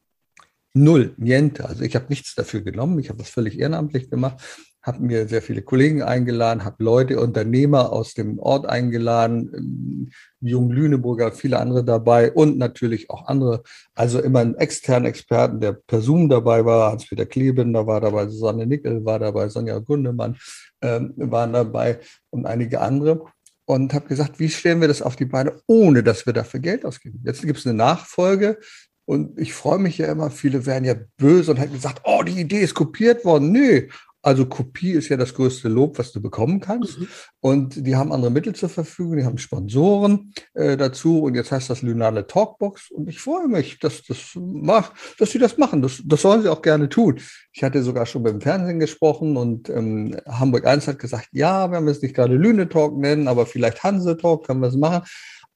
[0.75, 1.67] Null, niente.
[1.67, 2.99] Also ich habe nichts dafür genommen.
[2.99, 4.43] Ich habe das völlig ehrenamtlich gemacht,
[4.87, 10.70] habe mir sehr viele Kollegen eingeladen, habe Leute, Unternehmer aus dem Ort eingeladen, ähm, Jung
[10.70, 13.64] Lüneburger, viele andere dabei und natürlich auch andere.
[13.96, 16.92] Also immer einen externen Experten, der per Zoom dabei war.
[16.92, 20.37] Hans-Peter Klebender war dabei, Susanne Nickel war dabei, Sonja Gundemann
[20.83, 21.99] ähm, waren dabei
[22.31, 23.25] und einige andere.
[23.68, 26.85] Und habe gesagt, wie stellen wir das auf die Beine, ohne dass wir dafür Geld
[26.85, 27.20] ausgeben?
[27.25, 28.61] Jetzt gibt es eine Nachfolge.
[29.09, 32.40] Und ich freue mich ja immer, viele werden ja böse und hätten gesagt, oh, die
[32.40, 33.51] Idee ist kopiert worden.
[33.51, 33.88] Nö,
[34.27, 36.99] also Kopie ist ja das größte Lob, was du bekommen kannst.
[36.99, 37.09] Mhm.
[37.39, 41.23] Und die haben andere Mittel zur Verfügung, die haben Sponsoren äh, dazu.
[41.23, 42.91] Und jetzt heißt das Lunale Talkbox.
[42.91, 45.81] Und ich freue mich, dass, das macht, dass sie das machen.
[45.81, 47.21] Das, das sollen sie auch gerne tun.
[47.53, 51.77] Ich hatte sogar schon beim Fernsehen gesprochen und ähm, Hamburg 1 hat gesagt, ja, wir
[51.77, 55.07] haben es nicht gerade Lüne Talk nennen, aber vielleicht Hanse Talk können wir es machen.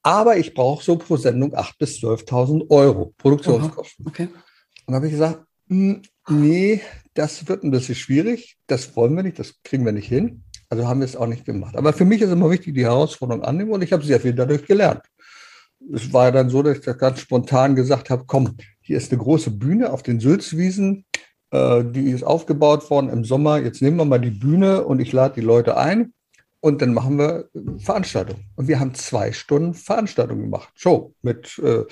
[0.01, 4.07] Aber ich brauche so pro Sendung 8.000 bis 12.000 Euro Produktionskosten.
[4.07, 4.29] Okay.
[4.85, 6.81] Und da habe ich gesagt, hm, nee,
[7.13, 8.57] das wird ein bisschen schwierig.
[8.67, 10.43] Das wollen wir nicht, das kriegen wir nicht hin.
[10.69, 11.75] Also haben wir es auch nicht gemacht.
[11.75, 14.65] Aber für mich ist immer wichtig, die Herausforderung annehmen und ich habe sehr viel dadurch
[14.65, 15.01] gelernt.
[15.93, 19.21] Es war dann so, dass ich das ganz spontan gesagt habe, komm, hier ist eine
[19.21, 21.05] große Bühne auf den Sülzwiesen,
[21.51, 23.57] äh, die ist aufgebaut worden im Sommer.
[23.57, 26.13] Jetzt nehmen wir mal die Bühne und ich lade die Leute ein.
[26.63, 28.45] Und dann machen wir Veranstaltungen.
[28.55, 30.69] Und wir haben zwei Stunden Veranstaltung gemacht.
[30.75, 31.85] Show mit äh,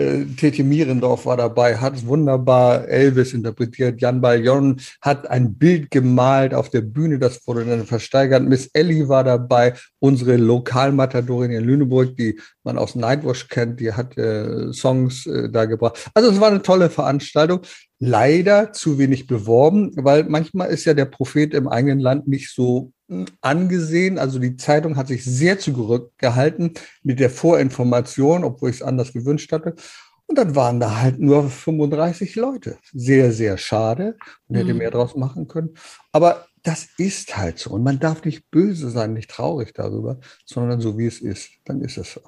[0.00, 3.98] äh, Tetje Mierendorf war dabei, hat es wunderbar Elvis interpretiert.
[4.02, 8.42] Jan Baljon hat ein Bild gemalt auf der Bühne, das wurde dann versteigert.
[8.42, 14.18] Miss Ellie war dabei, unsere Lokalmatadorin in Lüneburg, die man aus Nightwash kennt, die hat
[14.18, 16.10] äh, Songs äh, da gebracht.
[16.12, 17.60] Also es war eine tolle Veranstaltung
[17.98, 22.92] leider zu wenig beworben, weil manchmal ist ja der Prophet im eigenen Land nicht so
[23.40, 24.18] angesehen.
[24.18, 29.52] Also die Zeitung hat sich sehr zurückgehalten mit der Vorinformation, obwohl ich es anders gewünscht
[29.52, 29.74] hatte.
[30.26, 32.78] Und dann waren da halt nur 35 Leute.
[32.92, 34.16] Sehr, sehr schade.
[34.46, 34.78] Und hätte mhm.
[34.78, 35.74] mehr draus machen können.
[36.12, 37.70] Aber das ist halt so.
[37.70, 41.50] Und man darf nicht böse sein, nicht traurig darüber, sondern so wie es ist.
[41.64, 42.20] Dann ist es so.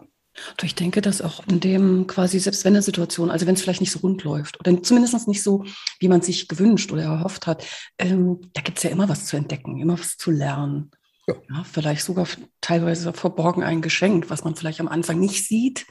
[0.62, 3.80] Ich denke, dass auch in dem quasi, selbst wenn eine Situation, also wenn es vielleicht
[3.80, 5.64] nicht so rund läuft oder zumindest nicht so,
[6.00, 7.66] wie man sich gewünscht oder erhofft hat,
[7.98, 10.90] ähm, da gibt es ja immer was zu entdecken, immer was zu lernen.
[11.28, 11.34] Ja.
[11.50, 11.64] ja.
[11.64, 12.26] vielleicht sogar
[12.60, 15.86] teilweise verborgen ein Geschenk, was man vielleicht am Anfang nicht sieht.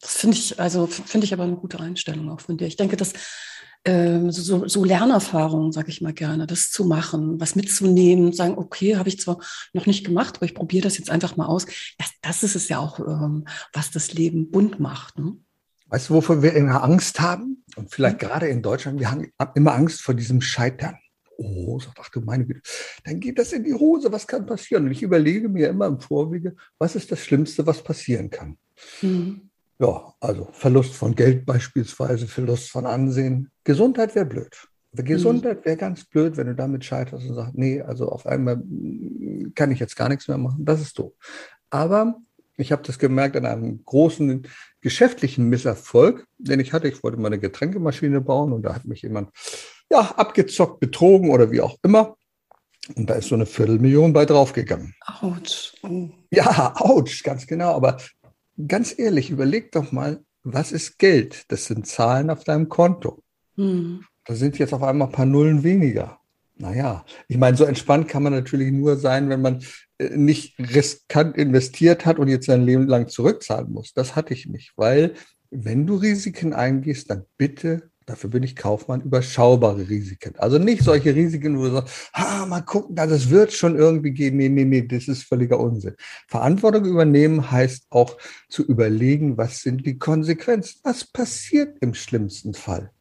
[0.00, 2.66] Das finde ich, also finde ich aber eine gute Einstellung auch von dir.
[2.66, 3.14] Ich denke, dass
[3.86, 8.96] ähm, so, so Lernerfahrungen, sage ich mal gerne, das zu machen, was mitzunehmen, sagen, okay,
[8.96, 9.38] habe ich zwar
[9.72, 11.66] noch nicht gemacht, aber ich probiere das jetzt einfach mal aus.
[11.96, 15.18] Das, das ist es ja auch, ähm, was das Leben bunt macht.
[15.18, 15.36] Ne?
[15.86, 17.64] Weißt du, wovor wir immer Angst haben?
[17.76, 18.26] Und vielleicht mhm.
[18.26, 20.98] gerade in Deutschland, wir haben immer Angst vor diesem Scheitern.
[21.38, 22.62] Oh, sagt, ach du meine Güte,
[23.04, 24.86] dann geht das in die Hose, was kann passieren?
[24.86, 28.56] Und ich überlege mir immer im Vorwege, was ist das Schlimmste, was passieren kann?
[29.02, 29.45] Mhm.
[29.78, 33.50] Ja, also Verlust von Geld beispielsweise, Verlust von Ansehen.
[33.64, 34.56] Gesundheit wäre blöd.
[34.92, 35.04] Mhm.
[35.04, 38.62] Gesundheit wäre ganz blöd, wenn du damit scheiterst und sagst, nee, also auf einmal
[39.54, 40.64] kann ich jetzt gar nichts mehr machen.
[40.64, 41.12] Das ist doof.
[41.70, 42.16] Aber
[42.56, 44.46] ich habe das gemerkt an einem großen
[44.80, 46.88] geschäftlichen Misserfolg, den ich hatte.
[46.88, 49.30] Ich wollte mal eine Getränkemaschine bauen und da hat mich jemand
[49.90, 52.16] ja, abgezockt, betrogen oder wie auch immer.
[52.94, 54.94] Und da ist so eine Viertelmillion bei draufgegangen.
[55.20, 55.74] Autsch.
[55.82, 56.08] Oh.
[56.30, 57.74] Ja, ouch, ganz genau.
[57.74, 57.96] Aber
[58.68, 61.44] ganz ehrlich, überleg doch mal, was ist Geld?
[61.48, 63.22] Das sind Zahlen auf deinem Konto.
[63.56, 64.04] Hm.
[64.24, 66.20] Da sind jetzt auf einmal ein paar Nullen weniger.
[66.58, 69.62] Naja, ich meine, so entspannt kann man natürlich nur sein, wenn man
[69.98, 73.92] äh, nicht riskant investiert hat und jetzt sein Leben lang zurückzahlen muss.
[73.92, 75.14] Das hatte ich nicht, weil
[75.50, 80.34] wenn du Risiken eingehst, dann bitte Dafür bin ich Kaufmann, überschaubare Risiken.
[80.38, 84.36] Also nicht solche Risiken, wo du sagst, ah, mal gucken, das wird schon irgendwie gehen.
[84.36, 85.96] Nee, nee, nee, das ist völliger Unsinn.
[86.28, 88.16] Verantwortung übernehmen heißt auch
[88.48, 90.78] zu überlegen, was sind die Konsequenzen?
[90.84, 92.92] Was passiert im schlimmsten Fall?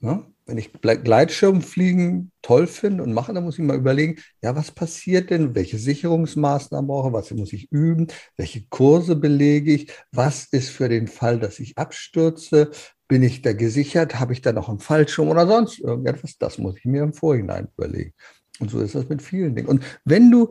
[0.00, 0.26] Ja?
[0.44, 5.30] Wenn ich Gleitschirmfliegen toll finde und mache, dann muss ich mal überlegen, ja, was passiert
[5.30, 5.54] denn?
[5.54, 7.14] Welche Sicherungsmaßnahmen brauche ich?
[7.14, 8.08] Was muss ich üben?
[8.36, 9.92] Welche Kurse belege ich?
[10.10, 12.72] Was ist für den Fall, dass ich abstürze?
[13.12, 14.18] Bin ich da gesichert?
[14.18, 16.38] Habe ich da noch einen Fallschirm oder sonst irgendetwas?
[16.38, 18.14] Das muss ich mir im Vorhinein überlegen.
[18.58, 19.68] Und so ist das mit vielen Dingen.
[19.68, 20.48] Und wenn du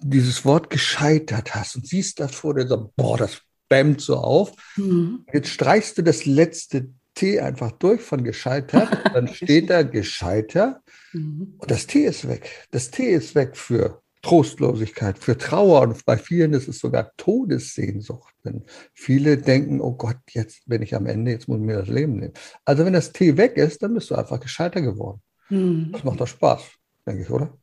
[0.00, 4.52] dieses Wort gescheitert hast und siehst das vor dir, so, boah, das bämmt so auf,
[4.74, 5.26] mhm.
[5.32, 11.54] jetzt streichst du das letzte T einfach durch von gescheitert, dann steht da gescheiter mhm.
[11.58, 12.66] und das T ist weg.
[12.72, 18.34] Das T ist weg für Trostlosigkeit, für Trauer und bei vielen ist es sogar Todessehnsucht.
[18.44, 21.86] Denn viele denken, oh Gott, jetzt bin ich am Ende, jetzt muss ich mir das
[21.86, 22.32] Leben nehmen.
[22.64, 25.22] Also wenn das T weg ist, dann bist du einfach gescheiter geworden.
[25.46, 25.90] Hm.
[25.92, 26.60] Das macht doch Spaß,
[27.06, 27.56] denke ich, oder?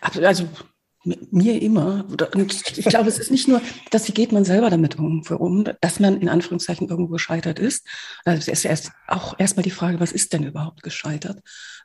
[0.00, 0.48] Also
[1.06, 2.04] mir immer.
[2.34, 6.00] Und ich glaube, es ist nicht nur, dass wie geht man selber damit um, dass
[6.00, 7.86] man in Anführungszeichen irgendwo gescheitert ist.
[8.24, 11.40] Also es ist erst auch erstmal die Frage, was ist denn überhaupt gescheitert?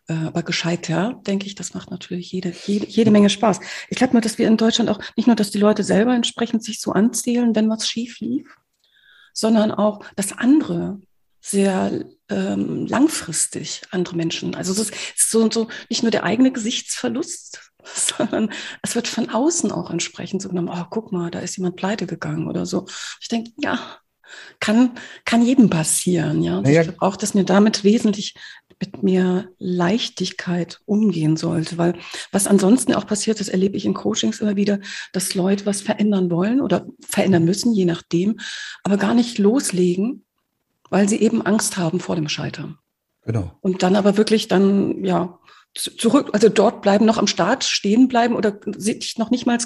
[0.07, 3.59] Äh, aber gescheiter, denke ich, das macht natürlich jede, jede, jede Menge Spaß.
[3.89, 6.63] Ich glaube nur, dass wir in Deutschland auch nicht nur, dass die Leute selber entsprechend
[6.63, 8.57] sich so anzählen, wenn was schief lief,
[9.33, 10.99] sondern auch, dass andere
[11.41, 14.55] sehr ähm, langfristig andere Menschen.
[14.55, 19.29] Also es ist so und so nicht nur der eigene Gesichtsverlust, sondern es wird von
[19.29, 22.85] außen auch entsprechend so genommen, oh, guck mal, da ist jemand pleite gegangen oder so.
[23.19, 23.79] Ich denke, ja,
[24.59, 24.91] kann,
[25.25, 26.61] kann jedem passieren, ja.
[26.61, 26.83] Naja.
[26.83, 28.35] Ich auch, dass mir damit wesentlich
[28.79, 31.93] mit mehr Leichtigkeit umgehen sollte, weil
[32.31, 34.79] was ansonsten auch passiert, das erlebe ich in Coachings immer wieder,
[35.13, 38.39] dass Leute was verändern wollen oder verändern müssen, je nachdem,
[38.83, 40.25] aber gar nicht loslegen,
[40.89, 42.77] weil sie eben Angst haben vor dem Scheitern.
[43.23, 43.51] Genau.
[43.61, 45.39] Und dann aber wirklich dann, ja,
[45.73, 49.57] zurück, also dort bleiben, noch am Start stehen bleiben oder sich noch nicht mal,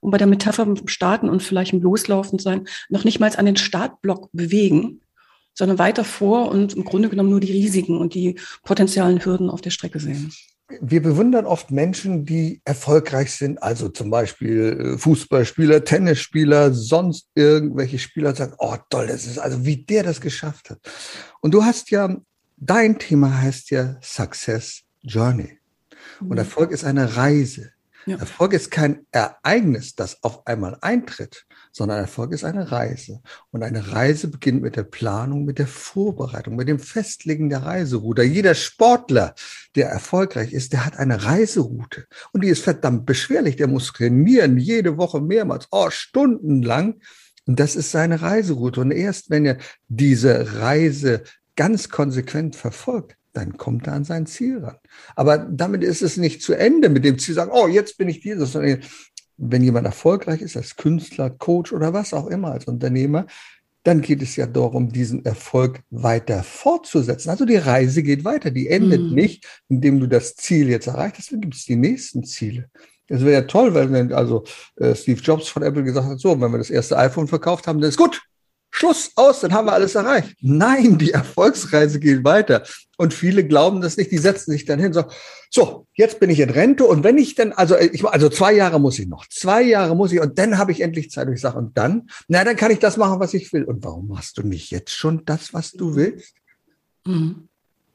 [0.00, 3.56] um bei der Metapher starten und vielleicht im Loslaufen sein, noch nicht mal an den
[3.56, 5.00] Startblock bewegen,
[5.54, 9.60] sondern weiter vor und im Grunde genommen nur die Risiken und die potenziellen Hürden auf
[9.60, 10.32] der Strecke sehen.
[10.80, 17.98] Wir bewundern oft Menschen, die erfolgreich sind, also zum Beispiel äh, Fußballspieler, Tennisspieler, sonst irgendwelche
[17.98, 20.78] Spieler sagen, oh toll, das ist also wie der das geschafft hat.
[21.42, 22.16] Und du hast ja,
[22.56, 25.58] dein Thema heißt ja Success Journey.
[26.20, 26.38] Und mhm.
[26.38, 27.70] Erfolg ist eine Reise.
[28.06, 28.18] Ja.
[28.18, 33.22] Erfolg ist kein Ereignis, das auf einmal eintritt, sondern Erfolg ist eine Reise.
[33.50, 38.22] Und eine Reise beginnt mit der Planung, mit der Vorbereitung, mit dem Festlegen der Reiseroute.
[38.22, 39.34] Jeder Sportler,
[39.74, 42.06] der erfolgreich ist, der hat eine Reiseroute.
[42.32, 43.56] Und die ist verdammt beschwerlich.
[43.56, 47.00] Der muss trainieren, jede Woche mehrmals, oh, stundenlang.
[47.46, 48.82] Und das ist seine Reiseroute.
[48.82, 49.56] Und erst wenn er
[49.88, 51.22] diese Reise
[51.56, 54.76] ganz konsequent verfolgt, dann kommt er an sein Ziel ran.
[55.16, 58.20] Aber damit ist es nicht zu Ende mit dem Ziel, sagen, oh, jetzt bin ich
[58.20, 58.80] dieses, sondern
[59.36, 63.26] wenn jemand erfolgreich ist als Künstler, Coach oder was auch immer als Unternehmer,
[63.82, 67.28] dann geht es ja darum, diesen Erfolg weiter fortzusetzen.
[67.28, 69.14] Also die Reise geht weiter, die endet mhm.
[69.14, 72.70] nicht, indem du das Ziel jetzt erreicht hast, dann gibt es die nächsten Ziele.
[73.08, 74.44] Es wäre ja toll, weil wenn also
[74.76, 77.80] äh, Steve Jobs von Apple gesagt hat, so, wenn wir das erste iPhone verkauft haben,
[77.80, 78.22] dann ist gut.
[78.70, 80.34] Schluss aus, dann haben wir alles erreicht.
[80.40, 82.64] Nein, die Erfolgsreise geht weiter.
[82.96, 85.12] Und viele glauben das nicht, die setzen sich dann hin und sagen,
[85.50, 88.80] so, jetzt bin ich in Rente und wenn ich dann, also ich, also zwei Jahre
[88.80, 91.28] muss ich noch, zwei Jahre muss ich und dann habe ich endlich Zeit.
[91.28, 93.64] Und ich sage, und dann, na, dann kann ich das machen, was ich will.
[93.64, 96.34] Und warum machst du nicht jetzt schon das, was du willst?
[97.04, 97.48] Mhm.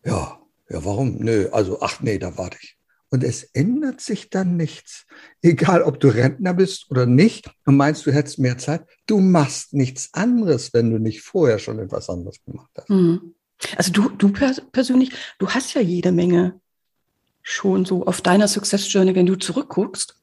[0.06, 1.18] Ja, ja, warum?
[1.18, 2.78] Nö, also, ach nee, da warte ich.
[3.12, 5.08] Und es ändert sich dann nichts.
[5.42, 9.74] Egal, ob du Rentner bist oder nicht und meinst, du hättest mehr Zeit, du machst
[9.74, 12.90] nichts anderes, wenn du nicht vorher schon etwas anderes gemacht hast.
[12.90, 13.34] Mhm.
[13.76, 16.60] Also du, du persönlich, du hast ja jede Menge
[17.41, 20.15] schon so auf deiner Success Journey, wenn du zurückguckst.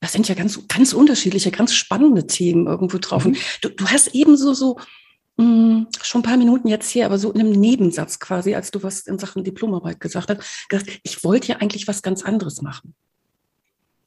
[0.00, 3.24] Das sind ja ganz, ganz unterschiedliche, ganz spannende Themen irgendwo drauf.
[3.24, 3.36] Mhm.
[3.60, 4.78] Du, du hast ebenso so
[5.36, 8.70] mh, hm, schon ein paar Minuten jetzt hier, aber so in einem Nebensatz quasi, als
[8.70, 12.62] du was in Sachen Diplomarbeit gesagt hast, gesagt, ich wollte ja eigentlich was ganz anderes
[12.62, 12.94] machen.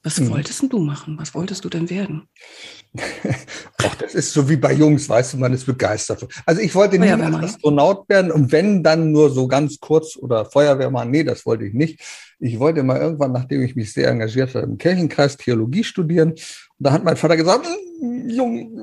[0.06, 0.30] Was hm.
[0.30, 1.18] wolltest du machen?
[1.18, 2.30] Was wolltest du denn werden?
[3.84, 6.28] Ach, das ist so wie bei Jungs, weißt du, man ist begeistert.
[6.46, 11.10] Also ich wollte nicht Astronaut werden und wenn dann nur so ganz kurz oder Feuerwehrmann,
[11.10, 12.00] nee, das wollte ich nicht.
[12.38, 16.32] Ich wollte mal irgendwann, nachdem ich mich sehr engagiert habe, im Kirchenkreis Theologie studieren.
[16.34, 16.40] Und
[16.78, 17.66] da hat mein Vater gesagt,
[18.00, 18.80] hm, Jung,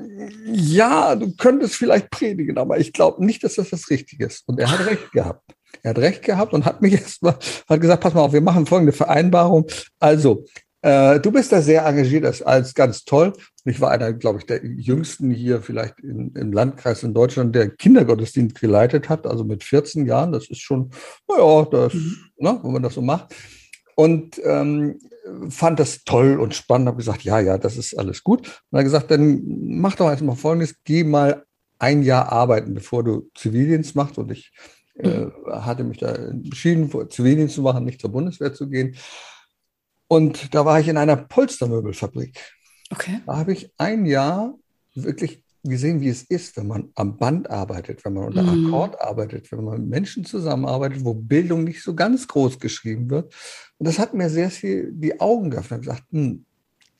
[0.51, 4.43] ja, du könntest vielleicht predigen, aber ich glaube nicht, dass das das Richtige ist.
[4.45, 5.53] Und er hat recht gehabt.
[5.81, 7.37] Er hat recht gehabt und hat mich erstmal,
[7.69, 9.65] hat gesagt, pass mal auf, wir machen folgende Vereinbarung.
[9.99, 10.45] Also,
[10.83, 13.31] äh, du bist da sehr engagiert, das ist alles ganz toll.
[13.63, 17.69] Ich war einer, glaube ich, der jüngsten hier vielleicht in, im Landkreis in Deutschland, der
[17.69, 20.33] Kindergottesdienst geleitet hat, also mit 14 Jahren.
[20.33, 20.89] Das ist schon,
[21.29, 22.17] naja, das, mhm.
[22.37, 23.33] ne, wenn man das so macht.
[23.95, 24.99] Und ähm,
[25.49, 28.61] fand das toll und spannend, habe gesagt, ja, ja, das ist alles gut.
[28.69, 31.45] Und er gesagt, dann mach doch erstmal Folgendes, geh mal
[31.79, 34.17] ein Jahr arbeiten, bevor du Zivildienst machst.
[34.17, 34.51] Und ich
[34.95, 35.31] äh, mhm.
[35.47, 38.97] hatte mich da entschieden, Zivildienst zu machen, nicht zur Bundeswehr zu gehen.
[40.07, 42.39] Und da war ich in einer Polstermöbelfabrik.
[42.91, 43.21] Okay.
[43.25, 44.53] Da habe ich ein Jahr
[44.93, 48.67] wirklich gesehen, wie es ist, wenn man am Band arbeitet, wenn man unter mm.
[48.67, 53.33] Akkord arbeitet, wenn man mit Menschen zusammenarbeitet, wo Bildung nicht so ganz groß geschrieben wird.
[53.77, 55.81] Und das hat mir sehr viel die Augen geöffnet.
[55.81, 56.45] Ich gesagt, hm,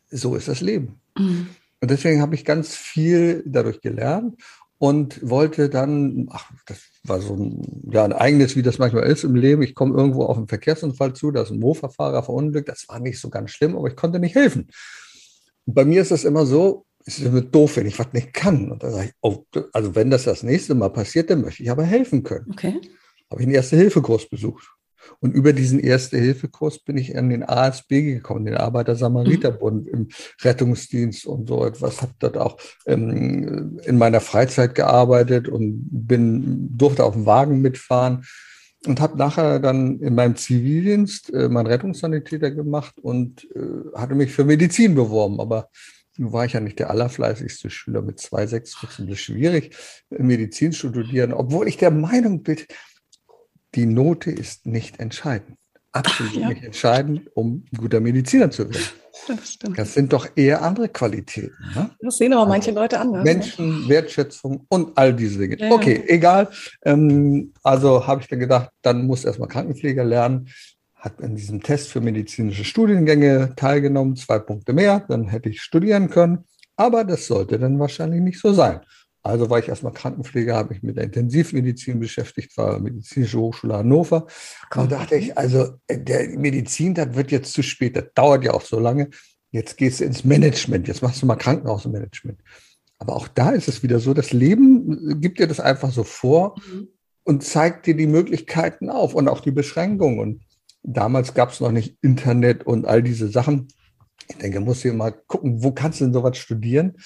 [0.10, 1.02] so ist das Leben.
[1.18, 1.48] Mm.
[1.82, 4.42] Und deswegen habe ich ganz viel dadurch gelernt
[4.78, 9.24] und wollte dann, ach, das war so ein, ja, ein eigenes, wie das manchmal ist
[9.24, 9.62] im Leben.
[9.62, 12.70] Ich komme irgendwo auf einen Verkehrsunfall zu, da ist ein Mofa-Fahrer verunglückt.
[12.70, 14.70] Das war nicht so ganz schlimm, aber ich konnte nicht helfen.
[15.66, 18.34] Und bei mir ist das immer so, es ist immer doof, wenn ich was nicht
[18.34, 18.72] kann.
[18.72, 21.72] Und dann sage ich, oh, also wenn das das nächste Mal passiert, dann möchte ich
[21.72, 22.48] aber helfen können.
[22.52, 22.80] Okay.
[23.30, 24.73] Habe ich einen Erste-Hilfe-Kurs besucht.
[25.20, 29.94] Und über diesen Erste-Hilfe-Kurs bin ich an den ASB gekommen, den Arbeiter-Samariter-Bund mhm.
[29.94, 30.08] im
[30.42, 32.02] Rettungsdienst und so etwas.
[32.02, 38.26] Habe dort auch ähm, in meiner Freizeit gearbeitet und bin, durfte auf dem Wagen mitfahren
[38.86, 44.32] und habe nachher dann in meinem Zivildienst äh, meinen Rettungssanitäter gemacht und äh, hatte mich
[44.32, 45.40] für Medizin beworben.
[45.40, 45.70] Aber
[46.18, 49.76] nun war ich ja nicht der allerfleißigste Schüler mit 2,6, wird es schwierig,
[50.10, 52.58] Medizin studieren, obwohl ich der Meinung bin,
[53.76, 55.58] die Note ist nicht entscheidend.
[55.92, 56.50] Absolut ja.
[56.50, 58.84] nicht entscheidend, um guter Mediziner zu werden.
[59.28, 61.54] Das, das sind doch eher andere Qualitäten.
[61.76, 61.92] Ne?
[62.02, 63.24] Das sehen aber also manche Leute anders.
[63.24, 63.32] Ne?
[63.32, 65.60] Menschen, Wertschätzung und all diese Dinge.
[65.60, 65.72] Ja.
[65.72, 66.50] Okay, egal.
[66.84, 70.50] Ähm, also habe ich dann gedacht, dann muss erstmal Krankenpfleger lernen.
[70.96, 76.10] Hat an diesem Test für medizinische Studiengänge teilgenommen, zwei Punkte mehr, dann hätte ich studieren
[76.10, 76.46] können.
[76.76, 78.82] Aber das sollte dann wahrscheinlich nicht so sein.
[79.26, 84.28] Also war ich erstmal Krankenpfleger, habe mich mit der Intensivmedizin beschäftigt, war Medizinische Hochschule Hannover.
[84.76, 88.44] Und da dachte ich, also äh, der Medizin, das wird jetzt zu spät, das dauert
[88.44, 89.10] ja auch so lange.
[89.52, 92.42] Jetzt gehst du ins Management, jetzt machst du mal Krankenhausmanagement.
[92.98, 96.56] Aber auch da ist es wieder so, das Leben gibt dir das einfach so vor
[96.68, 96.90] mhm.
[97.24, 100.20] und zeigt dir die Möglichkeiten auf und auch die Beschränkungen.
[100.20, 100.42] Und
[100.84, 103.70] damals gab es noch nicht Internet und all diese Sachen.
[104.28, 106.98] Ich denke, musst du mal gucken, wo kannst du denn sowas studieren?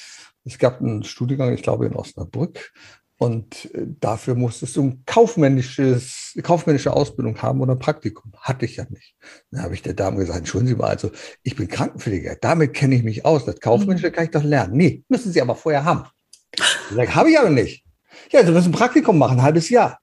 [0.45, 2.71] Es gab einen Studiengang, ich glaube in Osnabrück,
[3.19, 8.31] und äh, dafür musstest du ein kaufmännisches, kaufmännische Ausbildung haben oder Praktikum.
[8.39, 9.15] Hatte ich ja nicht.
[9.51, 12.95] Dann habe ich der Dame gesagt, entschuldigen Sie mal, also ich bin Krankenpfleger, damit kenne
[12.95, 13.45] ich mich aus.
[13.45, 14.77] Das Kaufmännische kann ich doch lernen.
[14.77, 16.05] Nee, müssen Sie aber vorher haben.
[16.51, 17.83] Ich sage, habe ich aber nicht.
[18.31, 19.99] Ja, Sie müssen ein Praktikum machen, ein halbes Jahr.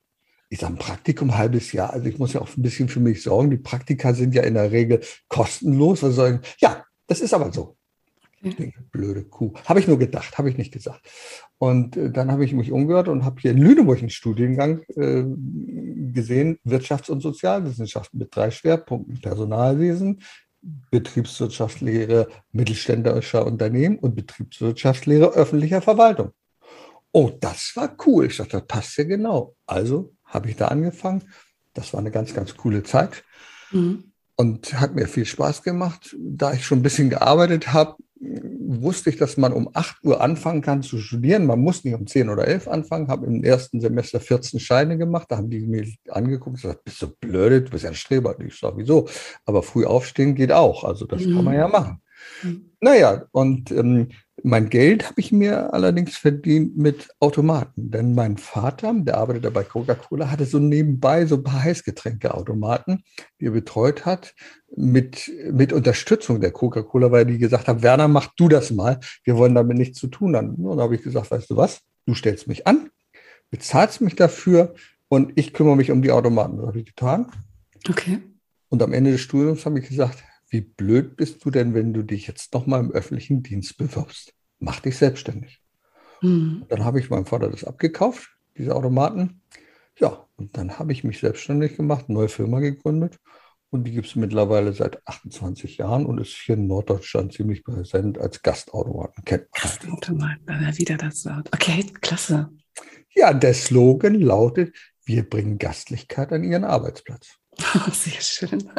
[0.48, 1.92] Ich sage, ein Praktikum, ein halbes Jahr.
[1.92, 3.50] Also ich muss ja auch ein bisschen für mich sorgen.
[3.50, 6.02] Die Praktika sind ja in der Regel kostenlos.
[6.02, 6.60] Ich?
[6.60, 7.76] Ja, das ist aber so.
[8.52, 9.54] Denke, blöde Kuh.
[9.64, 11.08] Habe ich nur gedacht, habe ich nicht gesagt.
[11.56, 15.24] Und äh, dann habe ich mich umgehört und habe hier in Lüneburg einen Studiengang äh,
[16.12, 20.20] gesehen, Wirtschafts- und Sozialwissenschaften mit drei Schwerpunkten, Personalwesen,
[20.90, 26.32] Betriebswirtschaftslehre mittelständischer Unternehmen und Betriebswirtschaftslehre öffentlicher Verwaltung.
[27.12, 28.26] Oh, das war cool.
[28.26, 29.54] Ich dachte, das passt ja genau.
[29.66, 31.22] Also habe ich da angefangen.
[31.72, 33.24] Das war eine ganz, ganz coole Zeit.
[33.70, 34.12] Mhm.
[34.36, 36.16] Und hat mir viel Spaß gemacht.
[36.18, 40.62] Da ich schon ein bisschen gearbeitet habe, wusste ich, dass man um 8 Uhr anfangen
[40.62, 41.46] kann zu studieren.
[41.46, 43.08] Man muss nicht um 10 oder 11 anfangen.
[43.08, 45.30] Habe im ersten Semester 14 Scheine gemacht.
[45.30, 48.38] Da haben die mir angeguckt und gesagt, bist du blöd, du bist ja ein Streber.
[48.40, 49.08] Ich sage, wieso?
[49.44, 50.84] Aber früh aufstehen geht auch.
[50.84, 51.36] Also das mhm.
[51.36, 52.00] kann man ja machen.
[52.42, 52.70] Mhm.
[52.80, 54.08] Naja, und ähm,
[54.46, 57.90] mein Geld habe ich mir allerdings verdient mit Automaten.
[57.90, 63.02] Denn mein Vater, der arbeitet bei Coca-Cola, hatte so nebenbei so ein paar Heißgetränkeautomaten,
[63.40, 64.34] die er betreut hat,
[64.76, 69.00] mit, mit Unterstützung der Coca-Cola, weil die gesagt haben, Werner, mach du das mal.
[69.24, 70.50] Wir wollen damit nichts zu tun haben.
[70.56, 71.80] Und dann habe ich gesagt, weißt du was?
[72.04, 72.90] Du stellst mich an,
[73.50, 74.74] bezahlst mich dafür
[75.08, 76.58] und ich kümmere mich um die Automaten.
[76.58, 77.32] Das habe ich getan.
[77.88, 78.20] Okay.
[78.68, 80.22] Und am Ende des Studiums habe ich gesagt,
[80.54, 84.32] wie blöd bist du denn, wenn du dich jetzt nochmal im öffentlichen Dienst bewirbst?
[84.60, 85.60] Mach dich selbstständig.
[86.22, 86.64] Mhm.
[86.68, 89.42] Dann habe ich meinem Vater das abgekauft, diese Automaten.
[89.98, 93.18] Ja, und dann habe ich mich selbstständig gemacht, neue Firma gegründet.
[93.70, 98.18] Und die gibt es mittlerweile seit 28 Jahren und ist hier in Norddeutschland ziemlich präsent
[98.18, 99.24] als Gastautomaten.
[99.24, 101.52] Gastautomaten, wenn er wieder das sagt.
[101.52, 102.48] Okay, klasse.
[103.12, 107.38] Ja, der Slogan lautet, wir bringen Gastlichkeit an Ihren Arbeitsplatz.
[107.92, 108.70] Sehr schön.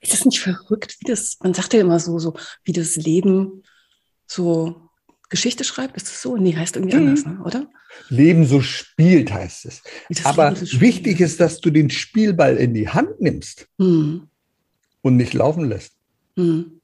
[0.00, 3.62] Ist das nicht verrückt, wie das, man sagt ja immer so, so, wie das Leben
[4.26, 4.90] so
[5.28, 5.96] Geschichte schreibt?
[5.96, 6.36] Ist das so?
[6.36, 7.08] Nee, heißt irgendwie mhm.
[7.08, 7.40] anders, ne?
[7.44, 7.66] oder?
[8.08, 9.82] Leben so spielt, heißt es.
[10.24, 14.28] Aber so wichtig ist, dass du den Spielball in die Hand nimmst mhm.
[15.02, 15.92] und nicht laufen lässt.
[16.36, 16.80] Mhm.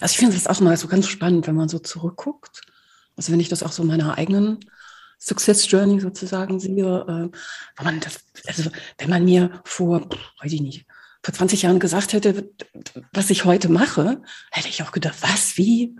[0.00, 2.62] Also ich finde das auch mal so ganz spannend, wenn man so zurückguckt.
[3.16, 4.58] Also wenn ich das auch so in meiner eigenen
[5.18, 7.36] Success Journey sozusagen sehe, äh,
[7.76, 10.08] wenn man das, also wenn man mir vor,
[10.40, 10.86] weiß ich nicht,
[11.22, 12.50] vor 20 Jahren gesagt hätte,
[13.12, 15.96] was ich heute mache, hätte ich auch gedacht, was, wie?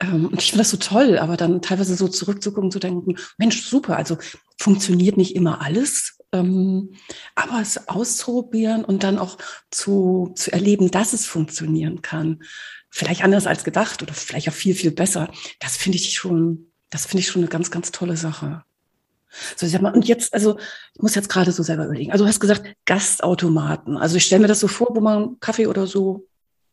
[0.00, 3.62] Ähm, und ich finde das so toll, aber dann teilweise so zurückzugucken, zu denken, Mensch,
[3.62, 4.18] super, also
[4.58, 6.94] funktioniert nicht immer alles, ähm,
[7.34, 9.38] aber es auszuprobieren und dann auch
[9.70, 12.42] zu, zu erleben, dass es funktionieren kann.
[12.88, 15.30] Vielleicht anders als gedacht oder vielleicht auch viel, viel besser.
[15.60, 18.64] Das finde ich schon, das finde ich schon eine ganz, ganz tolle Sache.
[19.56, 20.58] So, ich sag mal, und jetzt, also
[20.94, 22.12] ich muss jetzt gerade so selber überlegen.
[22.12, 23.96] Also du hast gesagt, Gastautomaten.
[23.96, 26.26] Also ich stelle mir das so vor, wo man Kaffee oder so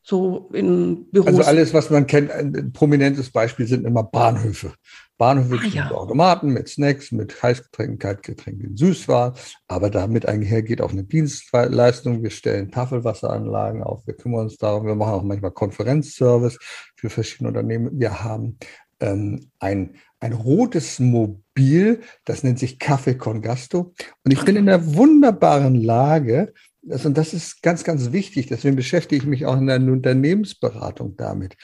[0.08, 1.28] so in Büros.
[1.28, 4.74] Also alles, was man kennt, ein prominentes Beispiel sind immer Bahnhöfe.
[5.18, 5.92] Bahnhöfe ah, ja.
[5.92, 9.34] Automaten mit Snacks, mit Heißgetränken, Kaltgetränken, Süßwaren.
[9.68, 12.24] Aber damit einhergeht auch eine Dienstleistung.
[12.24, 14.08] Wir stellen Tafelwasseranlagen auf.
[14.08, 14.86] Wir kümmern uns darum.
[14.86, 16.58] Wir machen auch manchmal Konferenzservice
[16.96, 18.00] für verschiedene Unternehmen.
[18.00, 18.58] Wir haben
[19.00, 23.94] ähm, ein, ein rotes Mobil, das nennt sich Café con Gasto.
[24.24, 28.76] Und ich bin in der wunderbaren Lage, das, und das ist ganz, ganz wichtig, deswegen
[28.76, 31.56] beschäftige ich mich auch in der Unternehmensberatung damit.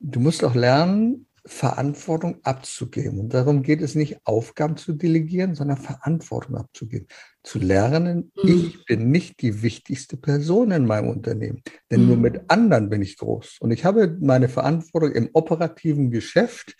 [0.00, 3.18] Du musst auch lernen, Verantwortung abzugeben.
[3.18, 7.08] Und darum geht es nicht, Aufgaben zu delegieren, sondern Verantwortung abzugeben.
[7.42, 8.48] Zu lernen, mhm.
[8.48, 12.06] ich bin nicht die wichtigste Person in meinem Unternehmen, denn mhm.
[12.06, 13.56] nur mit anderen bin ich groß.
[13.60, 16.76] Und ich habe meine Verantwortung im operativen Geschäft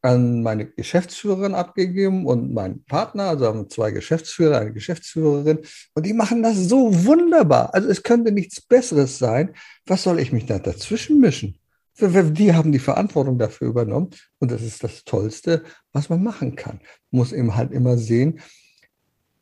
[0.00, 5.60] an meine Geschäftsführerin abgegeben und meinen Partner, also haben zwei Geschäftsführer, eine Geschäftsführerin,
[5.94, 7.74] und die machen das so wunderbar.
[7.74, 9.54] Also es könnte nichts Besseres sein.
[9.86, 11.58] Was soll ich mich da dazwischen mischen?
[12.00, 16.80] Die haben die Verantwortung dafür übernommen und das ist das Tollste, was man machen kann.
[17.10, 18.40] Muss eben halt immer sehen,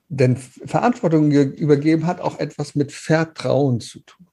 [0.08, 4.26] denn Verantwortung übergeben hat auch etwas mit Vertrauen zu tun.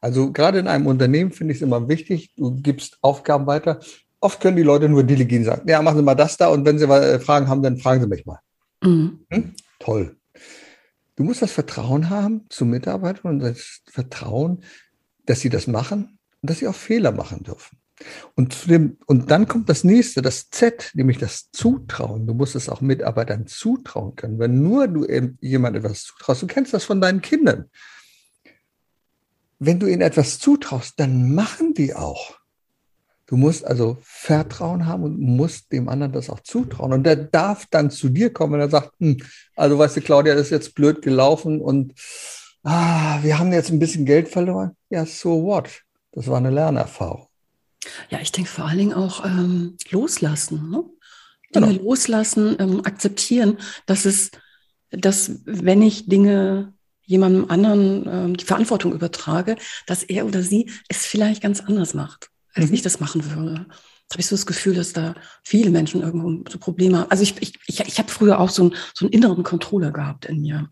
[0.00, 3.80] Also gerade in einem Unternehmen finde ich es immer wichtig, du gibst Aufgaben weiter,
[4.20, 6.78] Oft können die Leute nur delegieren sagen, ja, machen Sie mal das da und wenn
[6.78, 8.40] Sie äh, Fragen haben, dann fragen Sie mich mal.
[8.82, 9.20] Mhm.
[9.30, 9.54] Hm?
[9.78, 10.16] Toll.
[11.16, 14.64] Du musst das Vertrauen haben zu Mitarbeitern und das Vertrauen,
[15.26, 17.78] dass sie das machen und dass sie auch Fehler machen dürfen.
[18.34, 22.26] Und, zu dem, und dann kommt das nächste, das Z, nämlich das Zutrauen.
[22.26, 24.38] Du musst es auch Mitarbeitern zutrauen können.
[24.38, 25.06] Wenn nur du
[25.40, 27.70] jemand etwas zutraust, du kennst das von deinen Kindern.
[29.58, 32.38] Wenn du ihnen etwas zutraust, dann machen die auch.
[33.24, 36.92] Du musst also Vertrauen haben und musst dem anderen das auch zutrauen.
[36.92, 39.16] Und der darf dann zu dir kommen, wenn er sagt, hm,
[39.56, 41.94] also weißt du, Claudia, das ist jetzt blöd gelaufen und
[42.62, 44.76] ah, wir haben jetzt ein bisschen Geld verloren.
[44.90, 45.85] Ja, so what?
[46.16, 47.28] Das war eine Lernerfahrung.
[48.10, 50.70] Ja, ich denke vor allen Dingen auch ähm, loslassen.
[50.70, 50.82] Ne?
[51.54, 51.82] Dinge genau.
[51.82, 54.30] loslassen, ähm, akzeptieren, dass es,
[54.90, 61.06] dass wenn ich Dinge jemandem anderen ähm, die Verantwortung übertrage, dass er oder sie es
[61.06, 62.74] vielleicht ganz anders macht als mhm.
[62.74, 63.66] ich das machen würde.
[64.08, 67.10] Da habe ich so das Gefühl, dass da viele Menschen irgendwo so Probleme haben.
[67.10, 70.24] Also ich, ich, ich, ich habe früher auch so, ein, so einen inneren Controller gehabt
[70.24, 70.70] in mir.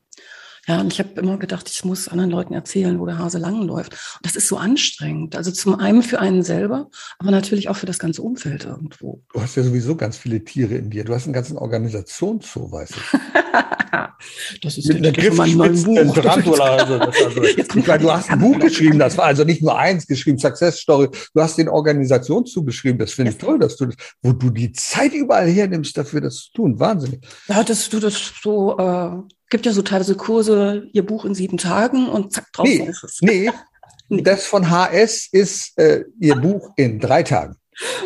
[0.67, 3.63] Ja, und ich habe immer gedacht, ich muss anderen Leuten erzählen, wo der Hase lang
[3.63, 3.93] läuft.
[3.93, 5.37] Und das ist so anstrengend.
[5.37, 9.23] Also zum einen für einen selber, aber natürlich auch für das ganze Umfeld irgendwo.
[9.33, 11.05] Du hast ja sowieso ganz viele Tiere in dir.
[11.05, 13.21] Du hast einen ganzen Organisationszoo, weiß ich.
[14.63, 16.15] das ist mit einer mal ein Buch.
[16.15, 16.65] Tarantula.
[16.85, 20.07] Also, also, ich meine, du hast ein Buch geschrieben, das war also nicht nur eins
[20.07, 21.09] geschrieben, Success Story.
[21.35, 22.99] Du hast den Organisationszug beschrieben.
[22.99, 26.37] Das finde ich toll, dass du das, wo du die Zeit überall hernimmst dafür, das
[26.37, 26.81] zu tun.
[26.81, 27.21] Wahnsinnig.
[27.49, 29.11] Ja, dass du das so, äh,
[29.55, 33.05] gibt ja so teilweise Kurse, ihr Buch in sieben Tagen und zack, drauf nee, ist
[33.05, 33.19] es.
[33.21, 33.53] Nee,
[34.09, 37.55] nee, das von HS ist äh, ihr Buch in drei Tagen.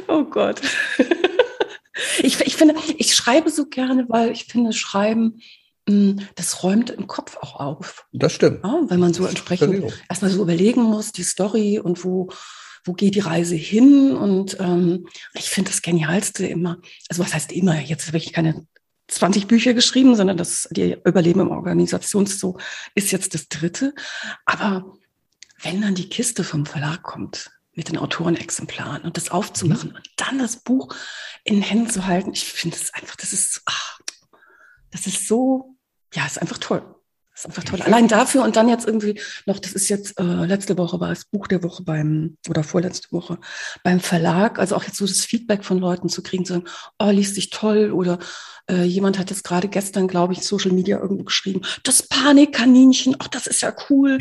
[0.09, 0.61] Oh Gott.
[2.23, 5.41] Ich, ich finde, ich schreibe so gerne, weil ich finde, Schreiben,
[5.89, 8.07] hm, das räumt im Kopf auch auf.
[8.13, 8.61] Das stimmt.
[8.63, 12.29] Ja, wenn man so entsprechend erstmal so überlegen muss, die Story und wo,
[12.85, 14.17] wo geht die Reise hin?
[14.17, 16.79] Und ähm, ich finde das Genialste immer,
[17.09, 18.65] also was heißt immer, jetzt habe ich keine
[19.09, 22.59] 20 Bücher geschrieben, sondern das die Überleben im Organisationszoo
[22.95, 23.95] ist jetzt das dritte.
[24.45, 24.97] Aber
[25.63, 29.97] wenn dann die Kiste vom Verlag kommt, mit den Autorenexemplaren und das aufzumachen mhm.
[29.97, 30.93] und dann das Buch
[31.45, 32.33] in den Händen zu halten.
[32.33, 34.01] Ich finde es einfach, das ist, ach,
[34.91, 35.77] das ist so,
[36.13, 36.83] ja, ist einfach toll.
[37.39, 37.83] Das ist einfach toll.
[37.83, 41.25] Allein dafür und dann jetzt irgendwie noch, das ist jetzt äh, letzte Woche war das
[41.25, 43.39] Buch der Woche beim oder vorletzte Woche
[43.85, 44.59] beim Verlag.
[44.59, 46.65] Also auch jetzt so das Feedback von Leuten zu kriegen, zu sagen,
[46.99, 48.19] oh, liest sich toll oder
[48.69, 53.29] äh, jemand hat jetzt gerade gestern, glaube ich, Social Media irgendwo geschrieben, das Panikkaninchen, ach,
[53.29, 54.19] das ist ja cool.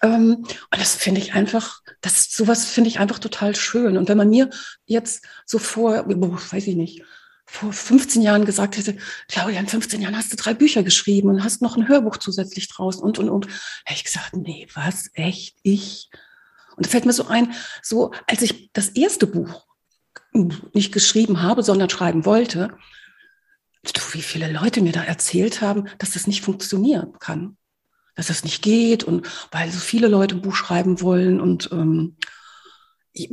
[0.00, 3.98] Ähm, und das finde ich einfach, das sowas finde ich einfach total schön.
[3.98, 4.48] Und wenn man mir
[4.86, 7.04] jetzt so vor, boah, weiß ich nicht,
[7.46, 8.96] vor 15 Jahren gesagt hätte,
[9.28, 12.68] Claudia, in 15 Jahren hast du drei Bücher geschrieben und hast noch ein Hörbuch zusätzlich
[12.68, 13.46] draus und, und, und,
[13.84, 16.10] hätte ich gesagt, nee, was, echt, ich?
[16.76, 19.64] Und da fällt mir so ein, so, als ich das erste Buch
[20.32, 22.76] nicht geschrieben habe, sondern schreiben wollte,
[24.12, 27.56] wie viele Leute mir da erzählt haben, dass das nicht funktionieren kann.
[28.14, 32.16] Dass das nicht geht und weil so viele Leute ein Buch schreiben wollen und ähm,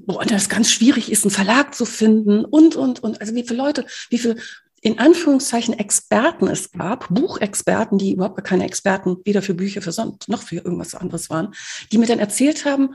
[0.05, 3.21] boah, das ganz schwierig ist, einen Verlag zu finden und, und, und.
[3.21, 4.37] Also wie viele Leute, wie viele
[4.81, 9.93] in Anführungszeichen Experten es gab, Buchexperten, die überhaupt gar keine Experten weder für Bücher für
[9.93, 11.53] sonst noch für irgendwas anderes waren,
[11.91, 12.93] die mir dann erzählt haben,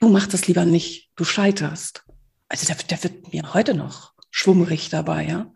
[0.00, 2.04] du mach das lieber nicht, du scheiterst.
[2.48, 5.52] Also der, der wird mir heute noch schwummrig dabei, ja.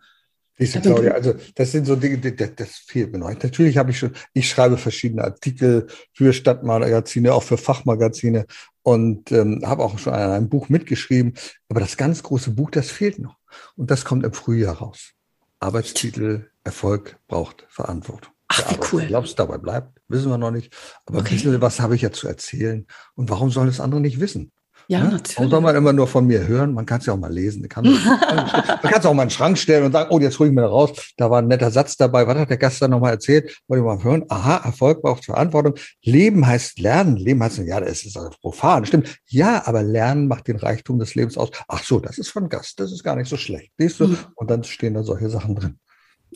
[0.59, 3.29] Du, Claudia, also das sind so Dinge, das, das fehlt mir noch.
[3.29, 8.47] Natürlich habe ich schon, ich schreibe verschiedene Artikel für Stadtmagazine, auch für Fachmagazine
[8.83, 11.35] und ähm, habe auch schon an einem Buch mitgeschrieben.
[11.69, 13.37] Aber das ganz große Buch, das fehlt noch.
[13.77, 15.13] Und das kommt im Frühjahr raus.
[15.61, 18.33] Arbeitstitel, Erfolg braucht Verantwortung.
[18.49, 19.15] Ach, wie cool.
[19.15, 20.75] Ob es dabei bleibt, wissen wir noch nicht.
[21.05, 21.31] Aber okay.
[21.31, 22.87] ein bisschen was habe ich ja zu erzählen.
[23.15, 24.53] Und warum sollen es andere nicht wissen?
[24.89, 25.11] Ja, ne?
[25.11, 25.39] natürlich.
[25.39, 26.73] Und soll man immer nur von mir hören?
[26.73, 27.69] Man kann es ja auch mal lesen.
[27.69, 27.97] Kann, man
[28.83, 30.63] kann es auch mal in den Schrank stellen und sagen, oh, jetzt hole ich mir
[30.63, 31.13] da raus.
[31.17, 32.27] Da war ein netter Satz dabei.
[32.27, 33.61] Was hat der Gast dann nochmal erzählt?
[33.67, 34.25] Wollte ich mal hören.
[34.29, 35.75] Aha, Erfolg braucht Verantwortung.
[36.03, 37.17] Leben heißt Lernen.
[37.17, 38.87] Leben heißt, ja, das ist also profan.
[38.87, 39.19] Stimmt.
[39.27, 41.51] Ja, aber Lernen macht den Reichtum des Lebens aus.
[41.67, 42.79] Ach so, das ist von Gast.
[42.79, 43.73] Das ist gar nicht so schlecht.
[43.79, 44.09] Siehst du?
[44.09, 44.19] Mhm.
[44.37, 45.79] Und dann stehen da solche Sachen drin.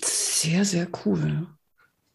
[0.03, 1.47] Sehr, sehr cool.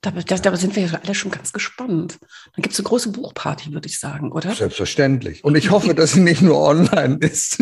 [0.06, 2.20] Da, da, da, sind wir ja alle schon ganz gespannt.
[2.54, 4.54] Dann gibt es eine große Buchparty, würde ich sagen, oder?
[4.54, 5.44] Selbstverständlich.
[5.44, 7.58] Und ich hoffe, dass sie nicht nur online ist.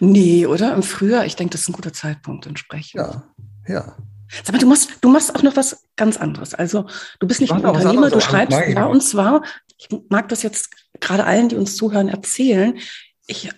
[0.00, 0.74] nee, oder?
[0.74, 3.02] Im Frühjahr, ich denke, das ist ein guter Zeitpunkt entsprechend.
[3.02, 3.24] Ja,
[3.68, 3.96] ja.
[4.44, 6.54] Sag mal, du machst, du machst auch noch was ganz anderes.
[6.54, 6.86] Also
[7.20, 9.42] du bist nicht ein Unternehmer, du schreibst, ja, und zwar,
[9.76, 10.70] ich mag das jetzt
[11.00, 12.78] gerade allen, die uns zuhören, erzählen.
[13.26, 13.50] Ich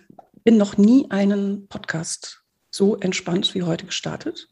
[0.43, 4.49] bin noch nie einen Podcast so entspannt wie heute gestartet.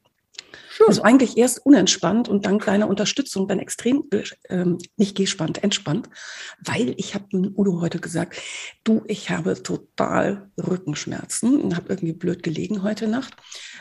[0.76, 0.88] Schön.
[0.88, 4.04] Also eigentlich erst unentspannt und dank deiner Unterstützung dann extrem,
[4.50, 6.10] ähm, nicht gespannt, entspannt,
[6.60, 8.36] weil ich habe Udo heute gesagt,
[8.84, 13.34] du, ich habe total Rückenschmerzen und habe irgendwie blöd gelegen heute Nacht.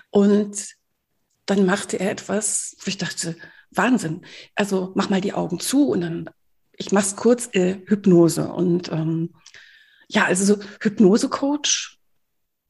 [0.10, 0.74] Und
[1.46, 3.36] dann machte er etwas, wo ich dachte,
[3.72, 4.22] Wahnsinn.
[4.56, 6.30] Also mach mal die Augen zu und dann,
[6.78, 8.48] ich mach's kurz, äh, Hypnose.
[8.48, 9.34] Und ähm,
[10.08, 12.00] ja, also so Hypnose-Coach,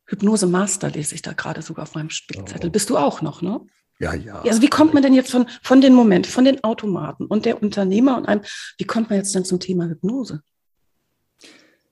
[0.07, 2.69] Hypnose-Master lese ich da gerade sogar auf meinem Spickzettel.
[2.69, 2.71] Oh.
[2.71, 3.61] Bist du auch noch, ne?
[3.99, 4.41] Ja, ja.
[4.41, 7.61] Also wie kommt man denn jetzt von, von den Moment, von den Automaten und der
[7.61, 8.41] Unternehmer und einem,
[8.77, 10.41] wie kommt man jetzt denn zum Thema Hypnose?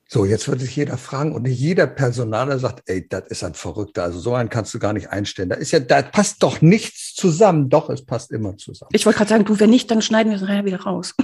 [0.09, 3.55] So, jetzt würde sich jeder fragen und nicht jeder Personaler sagt, ey, das ist ein
[3.55, 4.03] Verrückter.
[4.03, 5.49] Also so einen kannst du gar nicht einstellen.
[5.49, 7.69] Da ist ja, da passt doch nichts zusammen.
[7.69, 8.91] Doch, es passt immer zusammen.
[8.93, 11.15] Ich wollte gerade sagen, du, wenn nicht, dann schneiden wir es nachher wieder raus.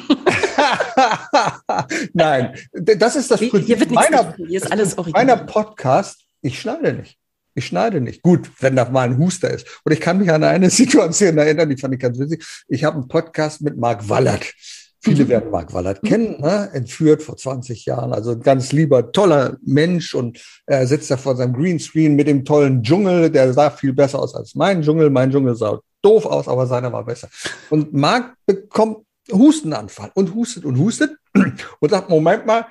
[2.13, 5.25] Nein, das ist das Prinzip hier wird meiner, hier ist alles original.
[5.25, 6.25] meiner Podcast.
[6.41, 7.18] Ich schneide nicht.
[7.55, 8.21] Ich schneide nicht.
[8.21, 9.65] Gut, wenn da mal ein Huster ist.
[9.83, 12.45] Und ich kann mich an eine Situation erinnern, die fand ich ganz witzig.
[12.67, 14.53] Ich habe einen Podcast mit Marc Wallert.
[15.01, 15.29] Viele mhm.
[15.29, 16.69] werden Marc Wallert kennen, ne?
[16.73, 18.11] entführt vor 20 Jahren.
[18.11, 22.43] Also ein ganz lieber, toller Mensch und er sitzt da vor seinem Greenscreen mit dem
[22.43, 23.29] tollen Dschungel.
[23.29, 25.09] Der sah viel besser aus als mein Dschungel.
[25.09, 27.29] Mein Dschungel sah doof aus, aber seiner war besser.
[27.69, 31.11] Und Marc bekommt Hustenanfall und hustet und hustet
[31.79, 32.65] und sagt, Moment mal,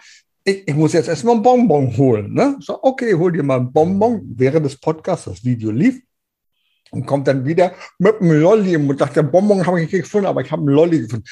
[0.49, 2.33] ich, ich muss jetzt erstmal ein Bonbon holen.
[2.33, 2.57] Ne?
[2.61, 4.23] So, okay, hol dir mal ein Bonbon.
[4.37, 6.01] Während des Podcasts, das Video lief,
[6.91, 10.27] und kommt dann wieder mit einem Lolli und sagt, der Bonbon habe ich nicht gefunden,
[10.27, 11.27] aber ich habe einen Lolli gefunden.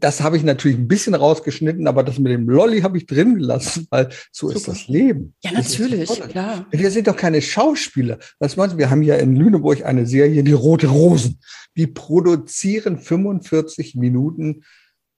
[0.00, 3.34] Das habe ich natürlich ein bisschen rausgeschnitten, aber das mit dem Lolli habe ich drin
[3.34, 4.56] gelassen, weil so Super.
[4.56, 5.34] ist das Leben.
[5.42, 6.66] Ja, natürlich, klar.
[6.70, 8.18] Wir sind doch keine Schauspieler.
[8.38, 8.78] Was meinst du?
[8.78, 11.38] Wir haben ja in Lüneburg eine Serie, die Rote Rosen.
[11.76, 14.64] Die produzieren 45 Minuten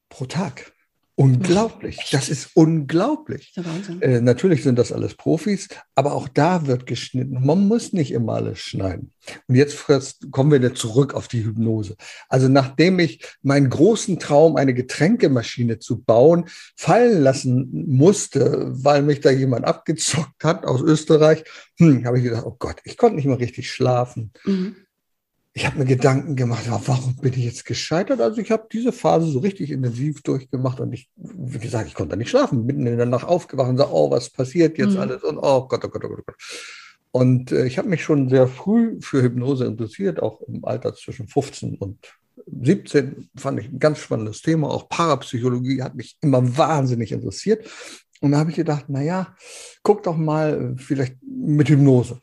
[0.09, 0.73] pro Tag.
[1.19, 2.11] Unglaublich.
[2.13, 3.55] Das ist unglaublich.
[3.57, 7.43] Das ist äh, natürlich sind das alles Profis, aber auch da wird geschnitten.
[7.43, 9.13] Man muss nicht immer alles schneiden.
[9.49, 9.87] Und jetzt
[10.31, 11.97] kommen wir wieder zurück auf die Hypnose.
[12.29, 19.21] Also nachdem ich meinen großen Traum, eine Getränkemaschine zu bauen, fallen lassen musste, weil mich
[19.21, 21.45] da jemand abgezockt hat aus Österreich,
[21.79, 24.33] hm, habe ich gedacht, oh Gott, ich konnte nicht mehr richtig schlafen.
[24.45, 24.77] Mhm
[25.57, 28.21] ich habe mir Gedanken gemacht, warum bin ich jetzt gescheitert?
[28.21, 32.15] Also ich habe diese Phase so richtig intensiv durchgemacht und ich, wie gesagt, ich konnte
[32.19, 35.01] nicht schlafen, mitten in der Nacht aufgewacht und sage, oh, was passiert jetzt mhm.
[35.01, 35.23] alles?
[35.23, 36.37] Und oh Gott, oh Gott, oh Gott, oh Gott.
[37.11, 41.27] Und äh, ich habe mich schon sehr früh für Hypnose interessiert, auch im Alter zwischen
[41.27, 42.07] 15 und
[42.61, 44.69] 17 fand ich ein ganz spannendes Thema.
[44.69, 47.67] Auch Parapsychologie hat mich immer wahnsinnig interessiert.
[48.21, 49.35] Und da habe ich gedacht, naja,
[49.83, 52.21] guck doch mal vielleicht mit Hypnose.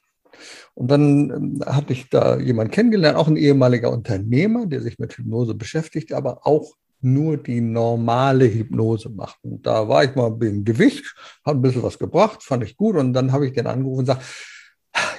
[0.75, 5.13] Und dann ähm, hatte ich da jemanden kennengelernt, auch ein ehemaliger Unternehmer, der sich mit
[5.17, 9.37] Hypnose beschäftigt, aber auch nur die normale Hypnose macht.
[9.43, 11.13] Und da war ich mal im Gewicht,
[11.45, 12.95] habe ein bisschen was gebracht, fand ich gut.
[12.95, 14.23] Und dann habe ich den angerufen und gesagt,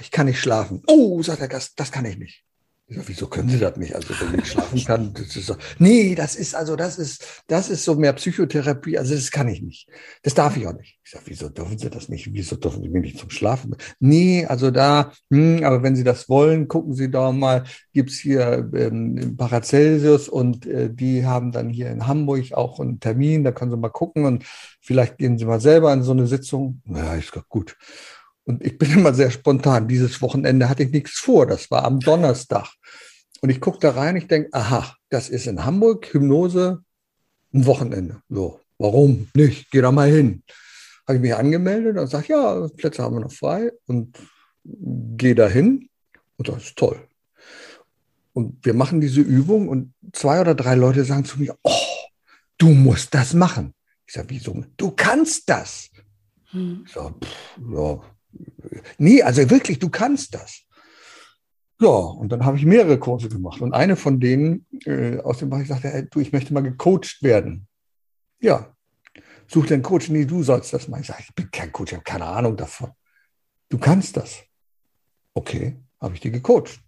[0.00, 0.82] ich kann nicht schlafen.
[0.86, 2.44] Oh, sagt der Gast, das kann ich nicht.
[2.87, 3.95] Ich sag, wieso können Sie das nicht?
[3.95, 7.70] Also wenn ich schlafen kann, das ist so, nee, das ist also das ist das
[7.70, 8.99] ist so mehr Psychotherapie.
[8.99, 9.89] Also das kann ich nicht.
[10.22, 10.99] Das darf ich auch nicht.
[11.03, 12.28] Ich sag, wieso dürfen Sie das nicht?
[12.35, 13.74] Wieso dürfen Sie mich nicht zum Schlafen?
[14.01, 15.12] Nee, also da.
[15.30, 17.64] Hm, aber wenn Sie das wollen, gucken Sie doch mal.
[17.95, 23.45] Gibt's hier ähm, Paracelsius und äh, die haben dann hier in Hamburg auch einen Termin.
[23.45, 24.45] Da können Sie mal gucken und
[24.80, 26.82] vielleicht gehen Sie mal selber in so eine Sitzung.
[26.87, 27.76] Ja, ist gut.
[28.45, 29.88] Und ich bin immer sehr spontan.
[29.88, 31.47] Dieses Wochenende hatte ich nichts vor.
[31.47, 32.68] Das war am Donnerstag.
[33.40, 36.82] Und ich gucke da rein, ich denke, aha, das ist in Hamburg, Hypnose,
[37.53, 38.22] ein Wochenende.
[38.28, 39.70] So, warum nicht?
[39.70, 40.42] Geh da mal hin.
[41.07, 44.16] Habe ich mich angemeldet und sage, ja, Plätze haben wir noch frei und
[44.64, 45.88] gehe da hin.
[46.36, 47.07] Und das ist toll.
[48.32, 51.70] Und wir machen diese Übung und zwei oder drei Leute sagen zu mir, oh,
[52.59, 53.74] du musst das machen.
[54.07, 54.64] Ich sage, wieso?
[54.76, 55.90] Du kannst das.
[56.51, 56.82] Hm.
[56.86, 57.14] Ich sage,
[57.72, 58.01] ja,
[58.99, 60.62] Nee, also wirklich, du kannst das.
[61.80, 63.61] Ja, und dann habe ich mehrere Kurse gemacht.
[63.61, 67.22] Und eine von denen äh, aus dem Bereich sagte, hey, du, ich möchte mal gecoacht
[67.22, 67.66] werden.
[68.41, 68.74] Ja,
[69.49, 70.09] such den Coach.
[70.09, 71.01] Nee, du sollst das mal.
[71.01, 72.91] Ich sage, ich bin kein Coach, ich habe keine Ahnung davon.
[73.68, 74.43] Du kannst das.
[75.35, 76.80] Okay, habe ich die gecoacht.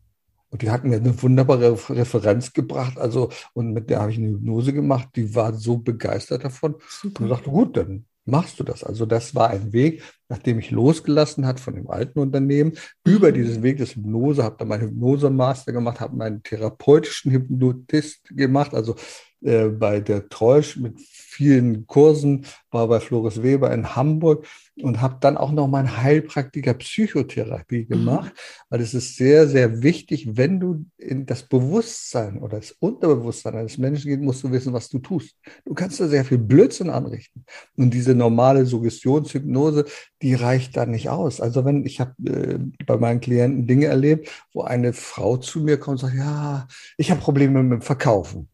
[0.51, 2.97] Und die hat mir eine wunderbare Referenz gebracht.
[2.99, 5.09] Also, und mit der habe ich eine Hypnose gemacht.
[5.17, 6.77] Die war so begeistert davon.
[6.89, 7.25] Super.
[7.25, 8.85] Und sagte, gut, dann machst du das?
[8.85, 13.35] Also das war ein Weg, nachdem ich losgelassen hat von dem alten Unternehmen, über mhm.
[13.35, 18.97] diesen Weg des Hypnose, habe dann meinen Hypnose-Master gemacht, habe meinen therapeutischen Hypnotist gemacht, also
[19.43, 20.99] äh, bei der Treusch mit
[21.37, 24.47] vielen Kursen, war bei Floris Weber in Hamburg
[24.81, 27.89] und habe dann auch noch meinen Heilpraktiker Psychotherapie mhm.
[27.89, 28.65] gemacht, mhm.
[28.71, 33.77] weil es ist sehr, sehr wichtig, wenn du in das Bewusstsein oder das Unterbewusstsein eines
[33.77, 35.37] Menschen gehst, musst du wissen, was du tust.
[35.65, 37.45] Du kannst da sehr viel Blödsinn anrichten.
[37.77, 39.85] Und diese normale Suggestionshypnose,
[40.23, 41.41] die reicht da nicht aus.
[41.41, 45.79] Also wenn ich habe äh, bei meinen Klienten Dinge erlebt, wo eine Frau zu mir
[45.79, 46.67] kommt und sagt, ja,
[46.97, 48.49] ich habe Probleme mit dem Verkaufen.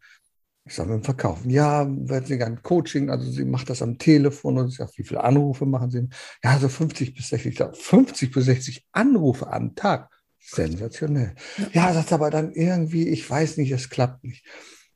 [0.64, 1.50] Ich sage, im Verkaufen.
[1.50, 3.10] Ja, werden Sie gerne Coaching?
[3.10, 6.08] Also sie macht das am Telefon und ich sage, wie viele Anrufe machen Sie?
[6.44, 7.52] Ja, so 50 bis 60.
[7.52, 10.08] Ich sage, 50 bis 60 Anrufe am Tag.
[10.38, 11.34] Sensationell.
[11.72, 14.44] Ja, sagt aber dann irgendwie, ich weiß nicht, es klappt nicht.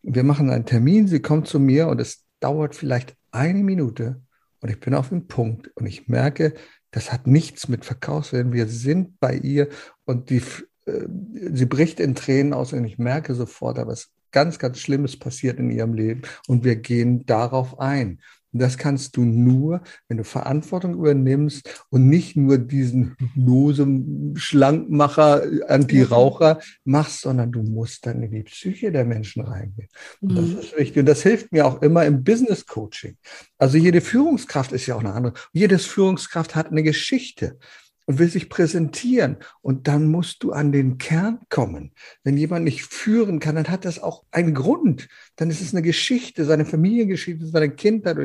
[0.03, 4.23] Wir machen einen Termin, sie kommt zu mir und es dauert vielleicht eine Minute
[4.61, 6.55] und ich bin auf dem Punkt und ich merke,
[6.91, 8.53] das hat nichts mit Verkaufswert.
[8.53, 9.69] Wir sind bei ihr
[10.05, 10.43] und die,
[10.87, 11.07] äh,
[11.53, 15.59] sie bricht in Tränen aus und ich merke sofort, aber es ganz, ganz Schlimmes passiert
[15.59, 18.21] in ihrem Leben und wir gehen darauf ein.
[18.57, 26.61] Und das kannst du nur, wenn du Verantwortung übernimmst und nicht nur diesen Hypnose-Schlankmacher, Anti-Raucher
[26.85, 29.89] machst, sondern du musst dann in die Psyche der Menschen reingehen.
[30.23, 30.37] Und mhm.
[30.37, 31.01] das ist wichtig.
[31.01, 33.19] Und das hilft mir auch immer im Business-Coaching.
[33.59, 35.35] Also jede Führungskraft ist ja auch eine andere.
[35.53, 37.59] Jedes Führungskraft hat eine Geschichte
[38.07, 39.37] und will sich präsentieren.
[39.61, 41.93] Und dann musst du an den Kern kommen.
[42.25, 45.09] Wenn jemand nicht führen kann, dann hat das auch einen Grund.
[45.37, 48.17] Dann ist es eine Geschichte, seine Familiengeschichte, seine Kindheit.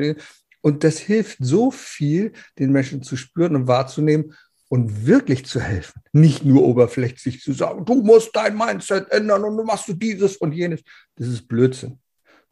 [0.60, 4.34] Und das hilft so viel, den Menschen zu spüren und wahrzunehmen
[4.68, 6.00] und wirklich zu helfen.
[6.12, 10.36] Nicht nur oberflächlich zu sagen, du musst dein Mindset ändern und du machst du dieses
[10.36, 10.82] und jenes.
[11.16, 11.98] Das ist Blödsinn.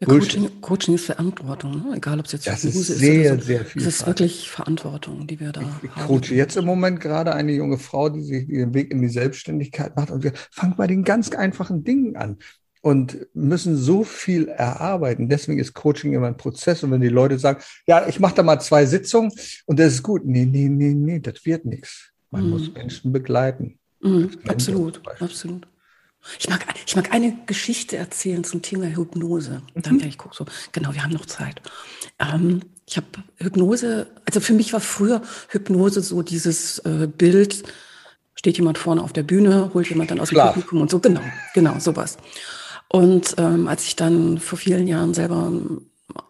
[0.00, 1.96] Ja, Coaching, Coaching, ist Verantwortung, ne?
[1.96, 3.46] egal ob es jetzt das ist, sehr, ist so.
[3.46, 3.84] sehr viel.
[3.84, 6.00] Das ist wirklich Verantwortung, die wir da ich, ich haben.
[6.00, 9.10] Ich coache jetzt im Moment gerade eine junge Frau, die sich den Weg in die
[9.10, 12.38] Selbstständigkeit macht und wir fangen bei den ganz einfachen Dingen an
[12.80, 15.28] und müssen so viel erarbeiten.
[15.28, 16.82] Deswegen ist Coaching immer ein Prozess.
[16.82, 19.32] Und wenn die Leute sagen, ja, ich mache da mal zwei Sitzungen
[19.66, 20.24] und das ist gut.
[20.24, 22.10] Nee, nee, nee, nee, das wird nichts.
[22.30, 22.50] Man mhm.
[22.50, 23.78] muss Menschen begleiten.
[24.00, 25.66] Mhm, absolut, absolut.
[26.38, 29.62] Ich mag, ich mag eine Geschichte erzählen zum Thema Hypnose.
[29.74, 30.00] Und dann, mhm.
[30.00, 31.60] ja, ich gucke so, genau, wir haben noch Zeit.
[32.18, 33.06] Ähm, ich habe
[33.36, 37.62] Hypnose, also für mich war früher Hypnose so dieses äh, Bild,
[38.34, 40.54] steht jemand vorne auf der Bühne, holt jemand dann aus dem Schlaf.
[40.54, 41.22] Publikum und so, genau,
[41.54, 42.18] genau, sowas.
[42.88, 45.52] Und ähm, als ich dann vor vielen Jahren selber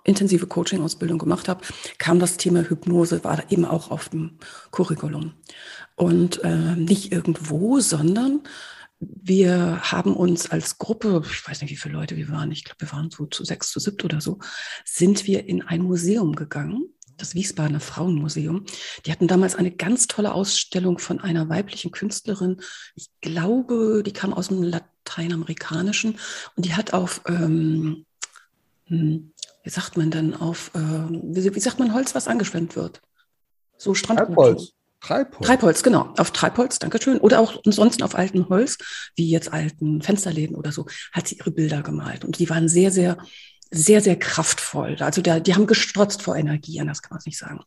[0.04, 1.62] intensive Coaching-Ausbildung gemacht habe,
[1.98, 4.38] kam das Thema Hypnose, war eben auch auf dem
[4.70, 5.32] Curriculum.
[5.96, 8.40] Und äh, nicht irgendwo, sondern
[9.00, 12.82] wir haben uns als Gruppe, ich weiß nicht, wie viele Leute wir waren, ich glaube,
[12.82, 14.38] wir waren so zu sechs, zu siebt oder so,
[14.84, 18.66] sind wir in ein Museum gegangen, das Wiesbadener Frauenmuseum.
[19.04, 22.60] Die hatten damals eine ganz tolle Ausstellung von einer weiblichen Künstlerin.
[22.94, 26.18] Ich glaube, die kam aus dem Lateinamerikanischen
[26.56, 28.04] und die hat auf, ähm,
[28.86, 29.32] hm,
[29.62, 33.00] wie sagt man denn, auf, äh, wie, wie, sagt man Holz, was angeschwemmt wird?
[33.78, 34.72] So Strandholz.
[35.00, 35.46] Treibholz.
[35.46, 36.12] Treibholz, genau.
[36.18, 37.18] Auf Treibholz, Dankeschön.
[37.18, 38.78] Oder auch ansonsten auf altem Holz,
[39.16, 42.24] wie jetzt alten Fensterläden oder so, hat sie ihre Bilder gemalt.
[42.24, 43.16] Und die waren sehr, sehr
[43.70, 44.96] sehr, sehr kraftvoll.
[45.00, 47.60] Also da, die haben gestrotzt vor Energie, anders kann man es nicht sagen.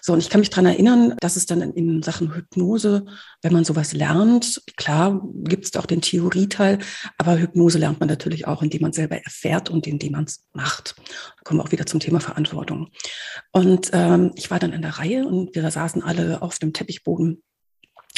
[0.00, 3.04] So, und ich kann mich dran erinnern, dass es dann in, Sachen Hypnose,
[3.42, 6.78] wenn man sowas lernt, klar gibt es auch den Theorieteil,
[7.18, 10.94] aber Hypnose lernt man natürlich auch, indem man selber erfährt und indem man es macht.
[10.96, 12.90] Da kommen wir auch wieder zum Thema Verantwortung.
[13.52, 17.42] Und ähm, ich war dann in der Reihe und wir saßen alle auf dem Teppichboden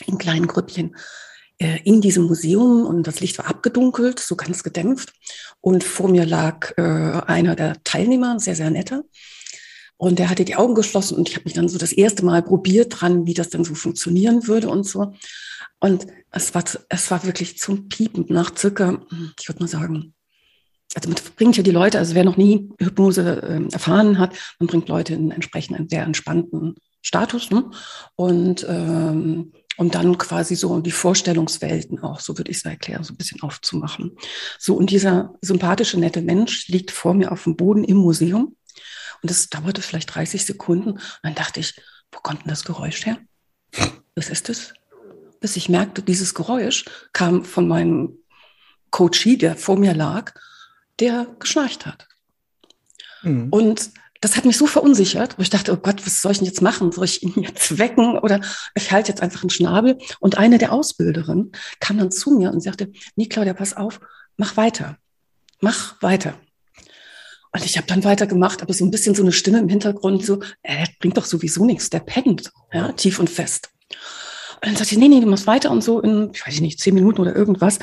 [0.06, 0.94] in kleinen Grüppchen
[1.58, 5.12] äh, in diesem Museum und das Licht war abgedunkelt, so ganz gedämpft.
[5.60, 9.04] Und vor mir lag äh, einer der Teilnehmer, sehr, sehr netter.
[9.96, 12.42] Und der hatte die Augen geschlossen und ich habe mich dann so das erste Mal
[12.42, 15.14] probiert dran, wie das dann so funktionieren würde und so.
[15.78, 19.00] Und es war, es war wirklich zum Piepen nach circa,
[19.40, 20.14] ich würde mal sagen,
[20.94, 24.66] also man bringt ja die Leute, also wer noch nie Hypnose äh, erfahren hat, man
[24.66, 27.50] bringt Leute in entsprechend einen sehr entspannten Status.
[27.50, 27.70] Ne?
[28.16, 33.12] Und ähm, um dann quasi so die Vorstellungswelten auch, so würde ich es erklären, so
[33.12, 34.16] ein bisschen aufzumachen.
[34.58, 38.56] So, und dieser sympathische, nette Mensch liegt vor mir auf dem Boden im Museum.
[39.22, 40.90] Und es dauerte vielleicht 30 Sekunden.
[40.90, 41.80] Und dann dachte ich,
[42.12, 43.18] wo kommt denn das Geräusch her?
[44.14, 44.74] Was ist das?
[45.40, 48.18] Bis ich merkte, dieses Geräusch kam von meinem
[48.90, 50.32] Coachie, der vor mir lag,
[51.00, 52.06] der geschnarcht hat.
[53.22, 53.48] Mhm.
[53.50, 53.90] Und
[54.24, 56.62] das hat mich so verunsichert, wo ich dachte, oh Gott, was soll ich denn jetzt
[56.62, 56.90] machen?
[56.92, 58.40] Soll ich ihn jetzt wecken oder
[58.74, 59.98] ich halte jetzt einfach einen Schnabel?
[60.18, 64.00] Und eine der Ausbilderinnen kam dann zu mir und sagte, nee, Claudia, pass auf,
[64.38, 64.96] mach weiter.
[65.60, 66.40] Mach weiter.
[67.52, 70.40] Und ich habe dann weitergemacht, aber so ein bisschen so eine Stimme im Hintergrund, so,
[70.62, 73.68] äh, bringt doch sowieso nichts, der pennt, ja, tief und fest.
[74.54, 76.80] Und dann sagt sie, nee, nee, du machst weiter und so in, ich weiß nicht,
[76.80, 77.78] zehn Minuten oder irgendwas.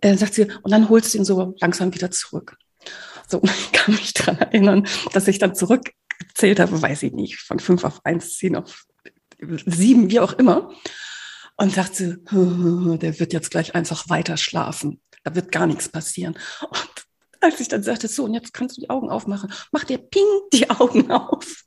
[0.00, 2.56] Äh, sagt sie, und dann holst du ihn so langsam wieder zurück.
[3.28, 7.58] So, ich kann mich daran erinnern, dass ich dann zurückgezählt habe, weiß ich nicht, von
[7.58, 8.84] fünf auf eins, zehn auf
[9.66, 10.72] sieben, wie auch immer.
[11.56, 15.00] Und sagte, der wird jetzt gleich einfach weiter schlafen.
[15.24, 16.36] Da wird gar nichts passieren.
[16.60, 16.90] Und
[17.40, 20.24] als ich dann sagte, so, und jetzt kannst du die Augen aufmachen, mach dir ping
[20.52, 21.64] die Augen auf.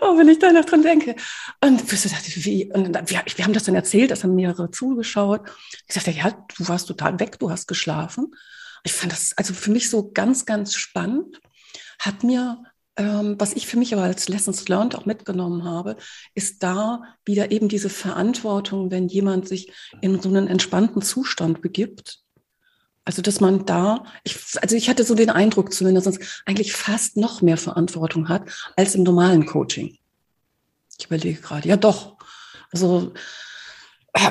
[0.00, 1.14] Oh, wenn ich da noch dran denke.
[1.62, 2.72] Und ich dachte, wie?
[2.72, 5.42] Und dann, wir, wir haben das dann erzählt, es haben mehrere zugeschaut.
[5.86, 8.32] Ich sagte, ja, du warst total weg, du hast geschlafen
[8.84, 11.40] ich fand das also für mich so ganz, ganz spannend.
[11.98, 12.62] Hat mir,
[12.96, 15.96] ähm, was ich für mich aber als Lessons Learned auch mitgenommen habe,
[16.34, 19.72] ist da wieder eben diese Verantwortung, wenn jemand sich
[20.02, 22.20] in so einen entspannten Zustand begibt.
[23.06, 27.42] Also, dass man da, ich, also ich hatte so den Eindruck zumindest, eigentlich fast noch
[27.42, 29.98] mehr Verantwortung hat als im normalen Coaching.
[30.98, 32.16] Ich überlege gerade, ja doch.
[32.70, 33.12] Also,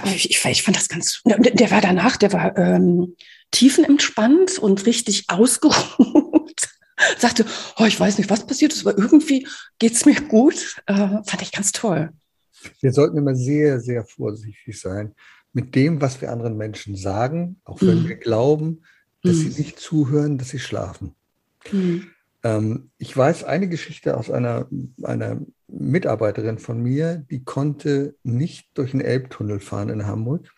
[0.05, 3.15] ich, ich, fand das ganz, der war danach, der war ähm,
[3.53, 6.67] tiefenentspannt und richtig ausgeruht.
[7.17, 7.45] Sagte,
[7.77, 9.47] oh, ich weiß nicht, was passiert ist, aber irgendwie
[9.79, 10.81] geht es mir gut.
[10.85, 10.95] Äh,
[11.25, 12.11] fand ich ganz toll.
[12.81, 15.13] Wir sollten immer sehr, sehr vorsichtig sein
[15.53, 18.07] mit dem, was wir anderen Menschen sagen, auch wenn mhm.
[18.09, 18.81] wir glauben,
[19.21, 19.51] dass mhm.
[19.51, 21.15] sie nicht zuhören, dass sie schlafen.
[21.71, 22.07] Mhm.
[22.43, 24.67] Ähm, ich weiß eine Geschichte aus einer,
[25.03, 30.49] einer Mitarbeiterin von mir, die konnte nicht durch den Elbtunnel fahren in Hamburg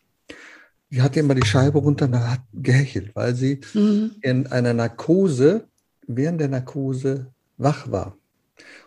[0.89, 4.11] die hatte immer die Scheibe runter und hat gehechelt, weil sie mhm.
[4.21, 5.67] in einer Narkose,
[6.07, 8.17] während der Narkose wach war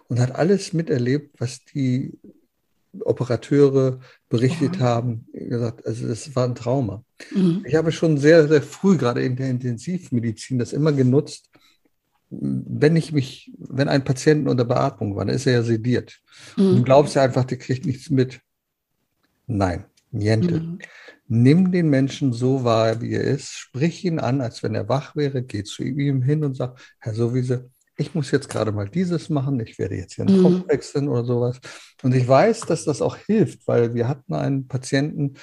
[0.08, 2.18] und hat alles miterlebt, was die
[3.00, 4.80] Operateure berichtet oh.
[4.80, 5.26] haben.
[5.32, 7.04] Gesagt, also das war ein Trauma.
[7.34, 7.64] Mhm.
[7.66, 11.50] Ich habe schon sehr, sehr früh, gerade in der Intensivmedizin, das immer genutzt,
[12.30, 16.20] wenn ich mich, wenn ein Patient unter Beatmung war, dann ist er ja sediert.
[16.56, 16.76] Mhm.
[16.76, 18.40] Du glaubst ja einfach, der kriegt nichts mit.
[19.46, 20.60] Nein, niente.
[20.60, 20.78] Mhm.
[21.28, 25.14] Nimm den Menschen so wahr, wie er ist, sprich ihn an, als wenn er wach
[25.14, 29.28] wäre, geh zu ihm hin und sag, Herr Sowieso, ich muss jetzt gerade mal dieses
[29.28, 30.42] machen, ich werde jetzt hier einen mhm.
[30.42, 31.60] Kopf wechseln oder sowas.
[32.02, 35.34] Und ich weiß, dass das auch hilft, weil wir hatten einen Patienten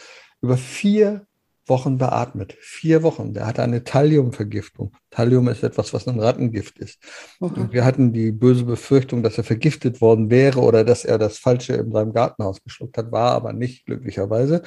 [0.42, 1.28] über vier
[1.68, 2.56] Wochen beatmet.
[2.60, 3.34] Vier Wochen.
[3.34, 4.96] Der hatte eine Thalliumvergiftung.
[5.10, 7.00] Thallium ist etwas, was ein Rattengift ist.
[7.40, 7.60] Okay.
[7.60, 11.40] Und wir hatten die böse Befürchtung, dass er vergiftet worden wäre oder dass er das
[11.40, 14.62] Falsche in seinem Gartenhaus geschluckt hat, war aber nicht glücklicherweise.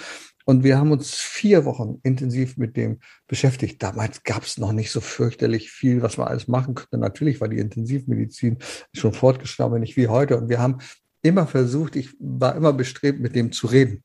[0.49, 3.83] Und wir haben uns vier Wochen intensiv mit dem beschäftigt.
[3.83, 6.97] Damals gab es noch nicht so fürchterlich viel, was man alles machen könnte.
[6.97, 8.57] Natürlich war die Intensivmedizin
[8.95, 10.39] schon fortgeschritten, nicht wie heute.
[10.39, 10.79] Und wir haben
[11.21, 14.03] immer versucht, ich war immer bestrebt, mit dem zu reden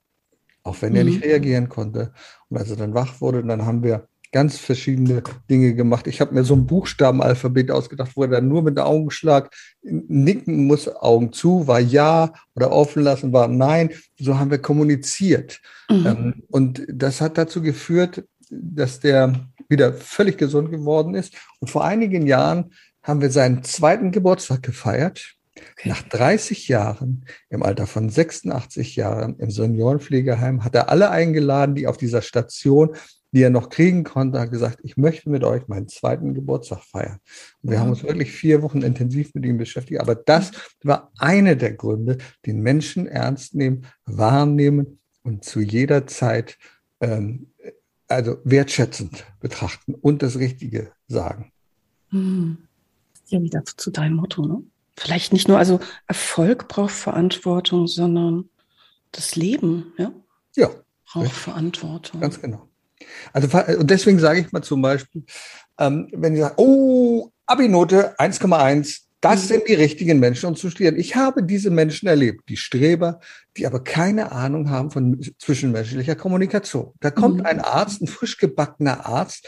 [0.65, 1.23] auch wenn er nicht mhm.
[1.23, 2.13] reagieren konnte.
[2.47, 6.07] Und als er dann wach wurde, dann haben wir ganz verschiedene Dinge gemacht.
[6.07, 10.93] Ich habe mir so ein Buchstabenalphabet ausgedacht, wo er dann nur mit Augenschlag nicken muss,
[10.93, 13.91] Augen zu, war ja oder offen lassen, war nein.
[14.19, 15.61] So haben wir kommuniziert.
[15.89, 16.05] Mhm.
[16.05, 21.35] Ähm, und das hat dazu geführt, dass der wieder völlig gesund geworden ist.
[21.59, 22.73] Und vor einigen Jahren
[23.03, 25.35] haben wir seinen zweiten Geburtstag gefeiert.
[25.55, 25.89] Okay.
[25.89, 31.85] Nach 30 Jahren, im Alter von 86 Jahren im Seniorenpflegeheim, hat er alle eingeladen, die
[31.85, 32.95] auf dieser Station,
[33.33, 37.19] die er noch kriegen konnte, hat gesagt, ich möchte mit euch meinen zweiten Geburtstag feiern.
[37.61, 37.79] Und wir okay.
[37.79, 39.99] haben uns wirklich vier Wochen intensiv mit ihm beschäftigt.
[39.99, 40.51] Aber das
[40.83, 46.57] war einer der Gründe, den Menschen ernst nehmen, wahrnehmen und zu jeder Zeit
[47.01, 47.47] ähm,
[48.07, 51.51] also wertschätzend betrachten und das Richtige sagen.
[52.09, 52.57] Hm.
[53.27, 54.61] Ja, wieder zu deinem Motto, ne?
[54.95, 58.49] vielleicht nicht nur, also Erfolg braucht Verantwortung, sondern
[59.11, 60.11] das Leben, ja?
[60.55, 60.69] Ja.
[61.05, 61.31] Braucht.
[61.31, 62.21] Verantwortung.
[62.21, 62.69] Ganz genau.
[63.31, 65.23] Also und deswegen sage ich mal zum Beispiel,
[65.79, 69.47] ähm, wenn Sie sagen, oh, Abi-Note 1,1, das mhm.
[69.47, 70.97] sind die richtigen Menschen, um zu studieren.
[70.97, 73.19] Ich habe diese Menschen erlebt, die Streber,
[73.57, 76.93] die aber keine Ahnung haben von zwischenmenschlicher Kommunikation.
[76.99, 77.45] Da kommt mhm.
[77.45, 79.47] ein Arzt, ein frisch gebackener Arzt,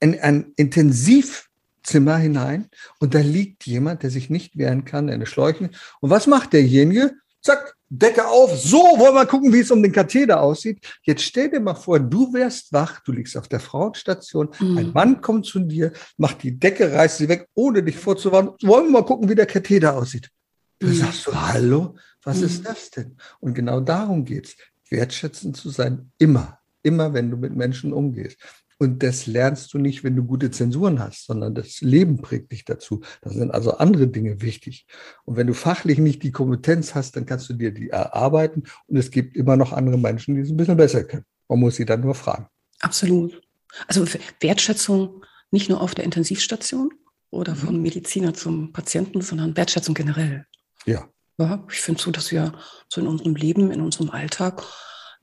[0.00, 1.48] ein, ein Intensiv
[1.82, 2.68] Zimmer hinein
[3.00, 5.70] und da liegt jemand, der sich nicht wehren kann, eine Schläuche.
[6.00, 7.12] Und was macht derjenige?
[7.40, 8.58] Zack, Decke auf.
[8.58, 10.78] So, wollen wir gucken, wie es um den Katheter aussieht.
[11.02, 14.78] Jetzt stell dir mal vor, du wärst wach, du liegst auf der Frauenstation, mhm.
[14.78, 18.52] ein Mann kommt zu dir, macht die Decke, reißt sie weg, ohne dich vorzuwarnen.
[18.62, 20.30] Wollen wir mal gucken, wie der Katheter aussieht.
[20.78, 20.94] Du mhm.
[20.94, 22.44] sagst so, hallo, was mhm.
[22.44, 23.16] ist das denn?
[23.40, 24.56] Und genau darum geht's,
[24.88, 28.38] wertschätzend zu sein, immer, immer, wenn du mit Menschen umgehst.
[28.82, 32.64] Und das lernst du nicht, wenn du gute Zensuren hast, sondern das Leben prägt dich
[32.64, 33.00] dazu.
[33.20, 34.86] Da sind also andere Dinge wichtig.
[35.24, 38.64] Und wenn du fachlich nicht die Kompetenz hast, dann kannst du dir die erarbeiten.
[38.88, 41.24] Und es gibt immer noch andere Menschen, die es ein bisschen besser können.
[41.46, 42.48] Man muss sie dann nur fragen.
[42.80, 43.40] Absolut.
[43.86, 44.04] Also
[44.40, 46.90] Wertschätzung nicht nur auf der Intensivstation
[47.30, 47.82] oder vom mhm.
[47.82, 50.44] Mediziner zum Patienten, sondern Wertschätzung generell.
[50.86, 51.08] Ja.
[51.38, 52.52] ja ich finde so, dass wir
[52.88, 54.64] so in unserem Leben, in unserem Alltag,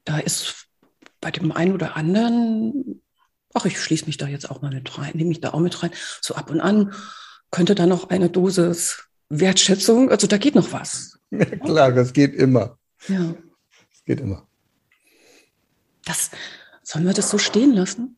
[0.06, 0.70] da ist
[1.20, 3.02] bei dem einen oder anderen
[3.54, 5.82] ach, ich schließe mich da jetzt auch mal mit rein, nehme mich da auch mit
[5.82, 5.92] rein.
[6.22, 6.94] So ab und an
[7.52, 11.20] könnte da noch eine Dosis Wertschätzung, also da geht noch was.
[11.32, 12.78] Ja, klar, das geht immer.
[13.08, 13.36] Ja.
[13.92, 14.48] Das geht immer.
[16.06, 16.32] Das,
[16.84, 18.18] sollen wir das so stehen lassen?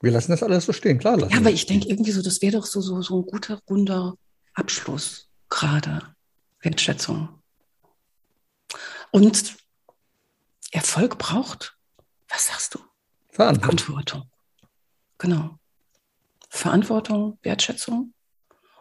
[0.00, 1.18] Wir lassen das alles so stehen, klar.
[1.18, 4.16] Ja, aber ich denke irgendwie so, das wäre doch so, so, so ein guter, runder
[4.54, 6.02] Abschluss gerade.
[6.60, 7.28] Wertschätzung.
[9.10, 9.54] Und
[10.72, 11.76] Erfolg braucht,
[12.28, 12.80] was sagst du?
[13.30, 13.78] Verantwortung.
[13.78, 14.30] Verantwortung.
[15.18, 15.58] Genau.
[16.48, 18.12] Verantwortung, Wertschätzung.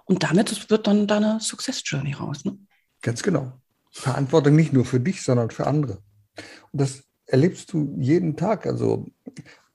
[0.05, 2.45] Und damit wird dann deine Success Journey raus.
[2.45, 2.57] Ne?
[3.01, 3.53] Ganz genau.
[3.91, 5.99] Verantwortung nicht nur für dich, sondern für andere.
[6.71, 8.65] Und das erlebst du jeden Tag.
[8.65, 9.07] Also,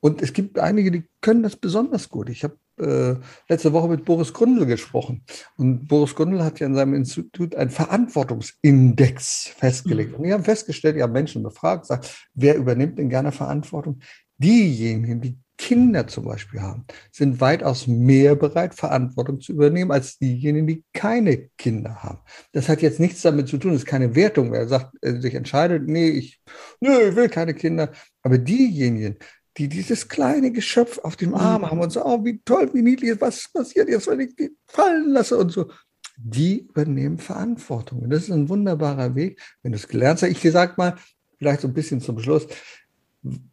[0.01, 2.29] und es gibt einige, die können das besonders gut.
[2.29, 3.17] Ich habe äh,
[3.49, 5.25] letzte Woche mit Boris Gründel gesprochen.
[5.57, 10.15] Und Boris Gründel hat ja in seinem Institut einen Verantwortungsindex festgelegt.
[10.15, 14.01] Und die haben festgestellt, die haben Menschen befragt, sagt, wer übernimmt denn gerne Verantwortung?
[14.39, 20.67] Diejenigen, die Kinder zum Beispiel haben, sind weitaus mehr bereit, Verantwortung zu übernehmen, als diejenigen,
[20.67, 22.21] die keine Kinder haben.
[22.53, 24.53] Das hat jetzt nichts damit zu tun, das ist keine Wertung.
[24.53, 26.41] Wer sagt, er sich entscheidet, nee, ich,
[26.81, 27.93] nö, ich will keine Kinder.
[28.23, 29.17] Aber diejenigen,
[29.59, 33.21] die dieses kleine Geschöpf auf dem Arm haben und so, oh, wie toll, wie niedlich,
[33.21, 35.71] was passiert jetzt, wenn ich die fallen lasse und so,
[36.17, 37.99] die übernehmen Verantwortung.
[38.01, 40.31] Und das ist ein wunderbarer Weg, wenn du es gelernt hast.
[40.31, 40.97] Ich sag mal,
[41.37, 42.47] vielleicht so ein bisschen zum Schluss,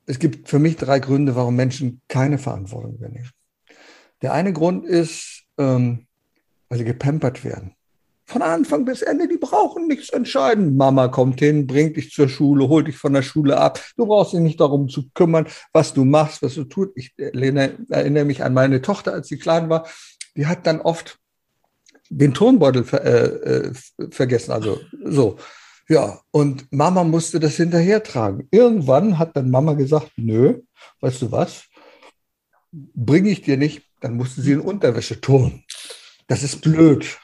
[0.06, 3.30] es gibt für mich drei Gründe, warum Menschen keine Verantwortung übernehmen.
[4.22, 6.08] Der eine Grund ist, ähm,
[6.70, 7.74] weil sie gepampert werden.
[8.26, 10.76] Von Anfang bis Ende, die brauchen nichts entscheiden.
[10.76, 13.80] Mama kommt hin, bringt dich zur Schule, holt dich von der Schule ab.
[13.96, 16.92] Du brauchst dich nicht darum zu kümmern, was du machst, was du tust.
[16.96, 19.88] Ich erinnere, mich an meine Tochter, als sie klein war.
[20.36, 21.20] Die hat dann oft
[22.10, 23.74] den Tonbeutel ver äh, äh,
[24.12, 24.52] vergessen.
[24.52, 25.38] Also so.
[25.90, 28.48] Ja, und Mama musste das hinterher tragen.
[28.52, 30.62] Irgendwann hat dann Mama gesagt, nö,
[31.00, 31.66] weißt du was,
[32.72, 35.64] bringe ich dir nicht, dann musste sie in Unterwäsche turnen.
[36.28, 37.18] Das ist blöd.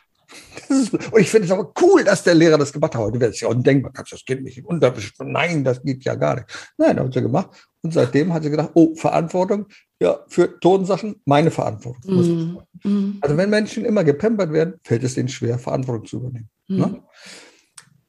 [0.68, 3.02] Das ist, und ich finde es aber cool, dass der Lehrer das gemacht hat.
[3.02, 3.92] Heute wäre es ja undenkbar.
[3.92, 6.74] Kannst das Kind nicht in Unterwäsche Nein, das geht ja gar nicht.
[6.78, 7.50] Nein, hat sie gemacht.
[7.82, 9.68] Und seitdem hat sie gedacht, oh, Verantwortung,
[10.00, 12.66] ja, für Tonsachen, meine Verantwortung.
[12.84, 13.18] Mm.
[13.22, 16.50] Also wenn Menschen immer gepempert werden, fällt es denen schwer, Verantwortung zu übernehmen.
[16.70, 16.78] Mm.
[16.78, 17.04] Ne?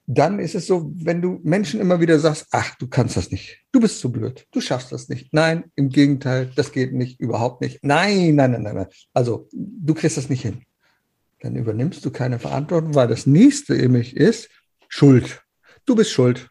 [0.07, 3.61] Dann ist es so, wenn du Menschen immer wieder sagst, ach, du kannst das nicht,
[3.72, 5.32] du bist zu blöd, du schaffst das nicht.
[5.32, 7.78] Nein, im Gegenteil, das geht nicht, überhaupt nicht.
[7.82, 8.86] Nein, nein, nein, nein, nein.
[9.14, 10.62] Also, du kriegst das nicht hin
[11.44, 14.48] dann übernimmst du keine Verantwortung, weil das nächste nämlich ist
[14.88, 15.42] Schuld.
[15.84, 16.48] Du bist schuld.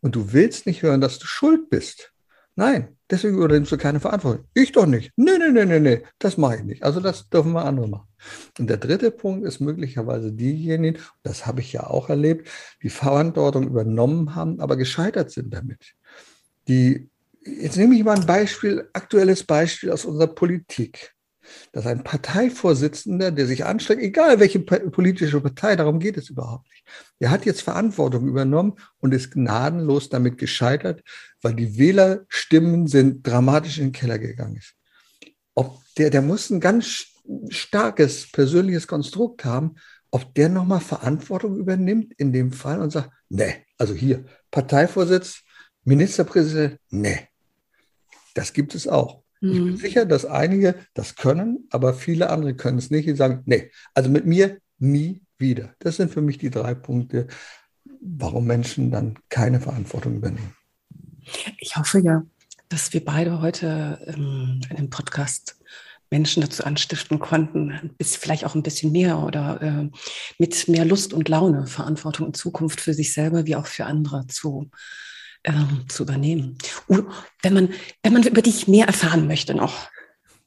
[0.00, 2.12] Und du willst nicht hören, dass du schuld bist.
[2.54, 4.46] Nein, deswegen übernimmst du keine Verantwortung.
[4.54, 5.12] Ich doch nicht.
[5.16, 6.82] Nee, nee, nee, nee, nee, das mache ich nicht.
[6.82, 8.08] Also das dürfen wir andere machen.
[8.58, 12.48] Und der dritte Punkt ist möglicherweise diejenigen, das habe ich ja auch erlebt,
[12.82, 15.94] die Verantwortung übernommen haben, aber gescheitert sind damit.
[16.68, 17.08] Die,
[17.44, 21.13] jetzt nehme ich mal ein Beispiel, aktuelles Beispiel aus unserer Politik
[21.72, 26.84] dass ein Parteivorsitzender, der sich anstrengt, egal welche politische Partei, darum geht es überhaupt nicht.
[27.20, 31.02] Der hat jetzt Verantwortung übernommen und ist gnadenlos damit gescheitert,
[31.42, 34.74] weil die Wählerstimmen sind dramatisch in den Keller gegangen ist.
[35.54, 37.06] Ob der, der muss ein ganz
[37.48, 39.76] starkes persönliches Konstrukt haben,
[40.10, 45.42] ob der nochmal Verantwortung übernimmt in dem Fall und sagt, nee, also hier, Parteivorsitz,
[45.82, 47.28] Ministerpräsident, nee.
[48.34, 49.23] Das gibt es auch.
[49.44, 49.76] Ich bin mhm.
[49.76, 53.06] sicher, dass einige das können, aber viele andere können es nicht.
[53.06, 55.74] Die sagen, nee, also mit mir nie wieder.
[55.80, 57.26] Das sind für mich die drei Punkte,
[58.00, 60.54] warum Menschen dann keine Verantwortung übernehmen.
[61.58, 62.22] Ich hoffe ja,
[62.68, 65.56] dass wir beide heute ähm, in dem Podcast
[66.10, 69.90] Menschen dazu anstiften konnten, bis vielleicht auch ein bisschen mehr oder äh,
[70.38, 74.26] mit mehr Lust und Laune Verantwortung in Zukunft für sich selber wie auch für andere
[74.26, 74.70] zu
[75.44, 76.58] ähm, zu übernehmen.
[76.86, 77.06] Und
[77.42, 77.72] wenn man,
[78.02, 79.88] wenn man über dich mehr erfahren möchte noch,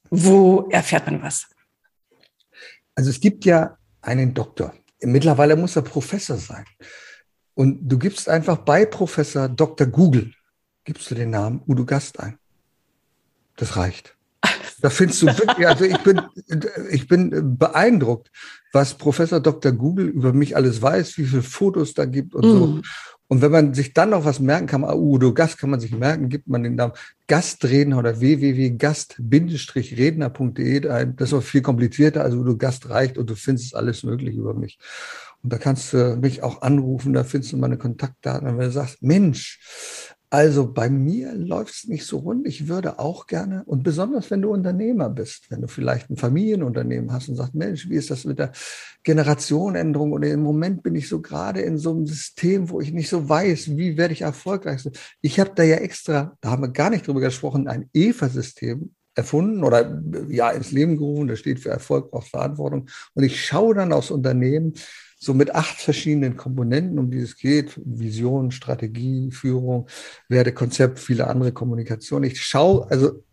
[0.10, 1.48] wo erfährt man was?
[2.95, 4.74] Also es gibt ja einen Doktor.
[5.02, 6.66] Mittlerweile muss er Professor sein.
[7.54, 9.88] Und du gibst einfach bei Professor Dr.
[9.88, 10.34] Google,
[10.84, 12.38] gibst du den Namen Udo Gast ein.
[13.56, 14.16] Das reicht.
[14.80, 16.22] Da findest du wirklich, also ich bin,
[16.91, 18.32] ich bin beeindruckt,
[18.74, 19.72] was Professor Dr.
[19.72, 22.52] Google über mich alles weiß, wie viele Fotos da gibt und mm.
[22.52, 22.82] so.
[23.30, 26.30] Und wenn man sich dann noch was merken kann, Udo Gast kann man sich merken,
[26.30, 26.93] gibt man den Namen
[27.28, 31.17] Gastredner oder www.gast-redner.de ein.
[31.17, 34.53] Das ist auch viel komplizierter, also Udo Gast reicht und du findest alles möglich über
[34.53, 34.80] mich.
[35.43, 38.47] Und da kannst du mich auch anrufen, da findest du meine Kontaktdaten.
[38.47, 39.59] Und wenn du sagst, Mensch,
[40.30, 42.47] also bei mir läuft es nicht so rund.
[42.47, 47.13] Ich würde auch gerne, und besonders wenn du Unternehmer bist, wenn du vielleicht ein Familienunternehmen
[47.13, 48.51] hast und sagst, Mensch, wie ist das mit der
[49.03, 50.11] Generationenänderung?
[50.11, 53.30] Und im Moment bin ich so gerade in so einem System, wo ich nicht so
[53.30, 54.93] weiß, wie werde ich erfolgreich sein.
[55.21, 59.63] Ich habe da ja extra, da haben wir gar nicht drüber gesprochen, ein EVA-System erfunden
[59.63, 61.30] oder ja ins Leben gerufen.
[61.30, 62.89] Das steht für Erfolg, braucht Verantwortung.
[63.13, 64.73] Und ich schaue dann aufs Unternehmen,
[65.20, 67.80] so mit acht verschiedenen Komponenten, um die es geht.
[67.84, 69.88] Vision, Strategie, Führung,
[70.30, 72.24] Wertekonzept, viele andere Kommunikation.
[72.24, 73.24] Ich schaue also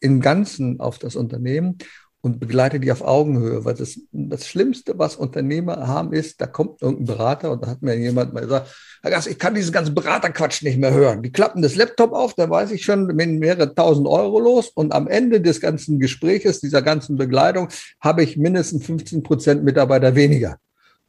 [0.00, 1.78] im Ganzen auf das Unternehmen
[2.22, 6.82] und begleite die auf Augenhöhe, weil das, das Schlimmste, was Unternehmer haben, ist, da kommt
[6.82, 9.94] irgendein Berater und da hat mir jemand mal gesagt, Herr Gass, ich kann diesen ganzen
[9.94, 11.22] Beraterquatsch nicht mehr hören.
[11.22, 14.92] Die klappen das Laptop auf, da weiß ich schon, mit mehrere tausend Euro los und
[14.92, 17.68] am Ende des ganzen Gespräches, dieser ganzen Begleitung,
[18.00, 20.58] habe ich mindestens 15 Prozent Mitarbeiter weniger.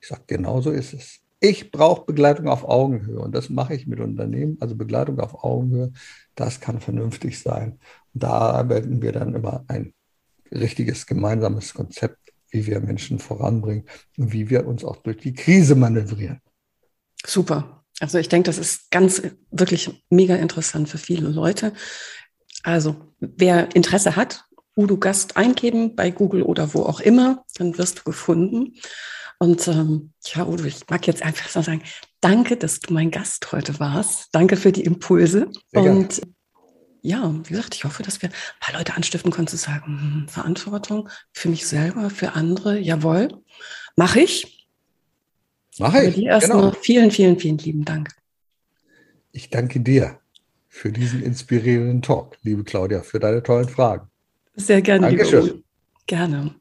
[0.01, 1.19] Ich sage, genau so ist es.
[1.39, 4.57] Ich brauche Begleitung auf Augenhöhe und das mache ich mit Unternehmen.
[4.59, 5.91] Also Begleitung auf Augenhöhe,
[6.35, 7.79] das kann vernünftig sein.
[8.13, 9.93] Und da arbeiten wir dann über ein
[10.51, 12.17] richtiges gemeinsames Konzept,
[12.49, 13.85] wie wir Menschen voranbringen
[14.17, 16.41] und wie wir uns auch durch die Krise manövrieren.
[17.25, 17.83] Super.
[17.99, 19.21] Also ich denke, das ist ganz
[19.51, 21.73] wirklich mega interessant für viele Leute.
[22.63, 24.45] Also wer Interesse hat,
[24.75, 28.75] Udo Gast eingeben bei Google oder wo auch immer, dann wirst du gefunden.
[29.41, 31.81] Und ähm, ja, Udo, ich mag jetzt einfach so sagen,
[32.19, 34.29] danke, dass du mein Gast heute warst.
[34.33, 35.49] Danke für die Impulse.
[35.71, 36.33] Sehr und gerne.
[37.01, 40.27] ja, wie gesagt, ich hoffe, dass wir ein paar Leute anstiften können zu sagen, hm,
[40.27, 43.29] Verantwortung für mich selber, für andere, jawohl,
[43.95, 44.67] mache ich.
[45.79, 46.13] Mache ich.
[46.13, 46.77] dir erstmal genau.
[46.79, 48.09] vielen, vielen, vielen lieben Dank.
[49.31, 50.19] Ich danke dir
[50.67, 54.07] für diesen inspirierenden Talk, liebe Claudia, für deine tollen Fragen.
[54.53, 55.07] Sehr gerne.
[55.07, 55.63] Dankeschön.
[56.05, 56.53] Gerne.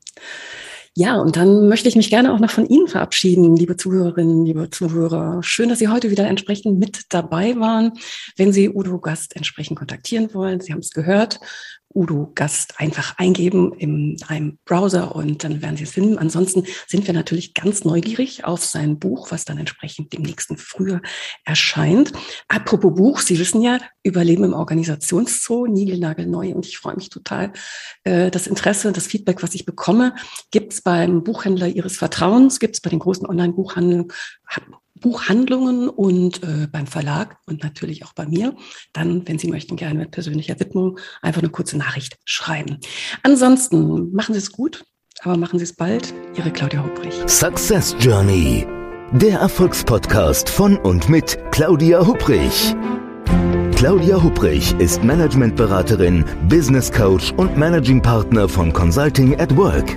[1.00, 4.68] Ja, und dann möchte ich mich gerne auch noch von Ihnen verabschieden, liebe Zuhörerinnen, liebe
[4.68, 5.42] Zuhörer.
[5.42, 7.92] Schön, dass Sie heute wieder entsprechend mit dabei waren.
[8.36, 11.40] Wenn Sie Udo Gast entsprechend kontaktieren wollen, Sie haben es gehört,
[11.92, 16.18] Udo Gast einfach eingeben in einem Browser und dann werden Sie es finden.
[16.18, 21.02] Ansonsten sind wir natürlich ganz neugierig auf sein Buch, was dann entsprechend dem nächsten Frühjahr
[21.44, 22.12] erscheint.
[22.48, 27.52] Apropos Buch, Sie wissen ja, Überleben im Organisationszoo, niegelnagelneu und ich freue mich total.
[28.04, 30.14] Äh, das Interesse, das Feedback, was ich bekomme,
[30.50, 34.08] gibt es beim Buchhändler Ihres Vertrauens, gibt es bei den großen Online-Buchhandeln
[35.00, 38.54] Buchhandlungen und äh, beim Verlag und natürlich auch bei mir.
[38.92, 42.78] Dann, wenn Sie möchten, gerne mit persönlicher Widmung einfach eine kurze Nachricht schreiben.
[43.22, 44.84] Ansonsten machen Sie es gut,
[45.22, 46.14] aber machen Sie es bald.
[46.36, 47.14] Ihre Claudia Hubrich.
[47.26, 48.66] Success Journey.
[49.12, 52.76] Der Erfolgspodcast von und mit Claudia Hubrich.
[53.74, 59.96] Claudia Hubrich ist Managementberaterin, Business Coach und Managing Partner von Consulting at Work.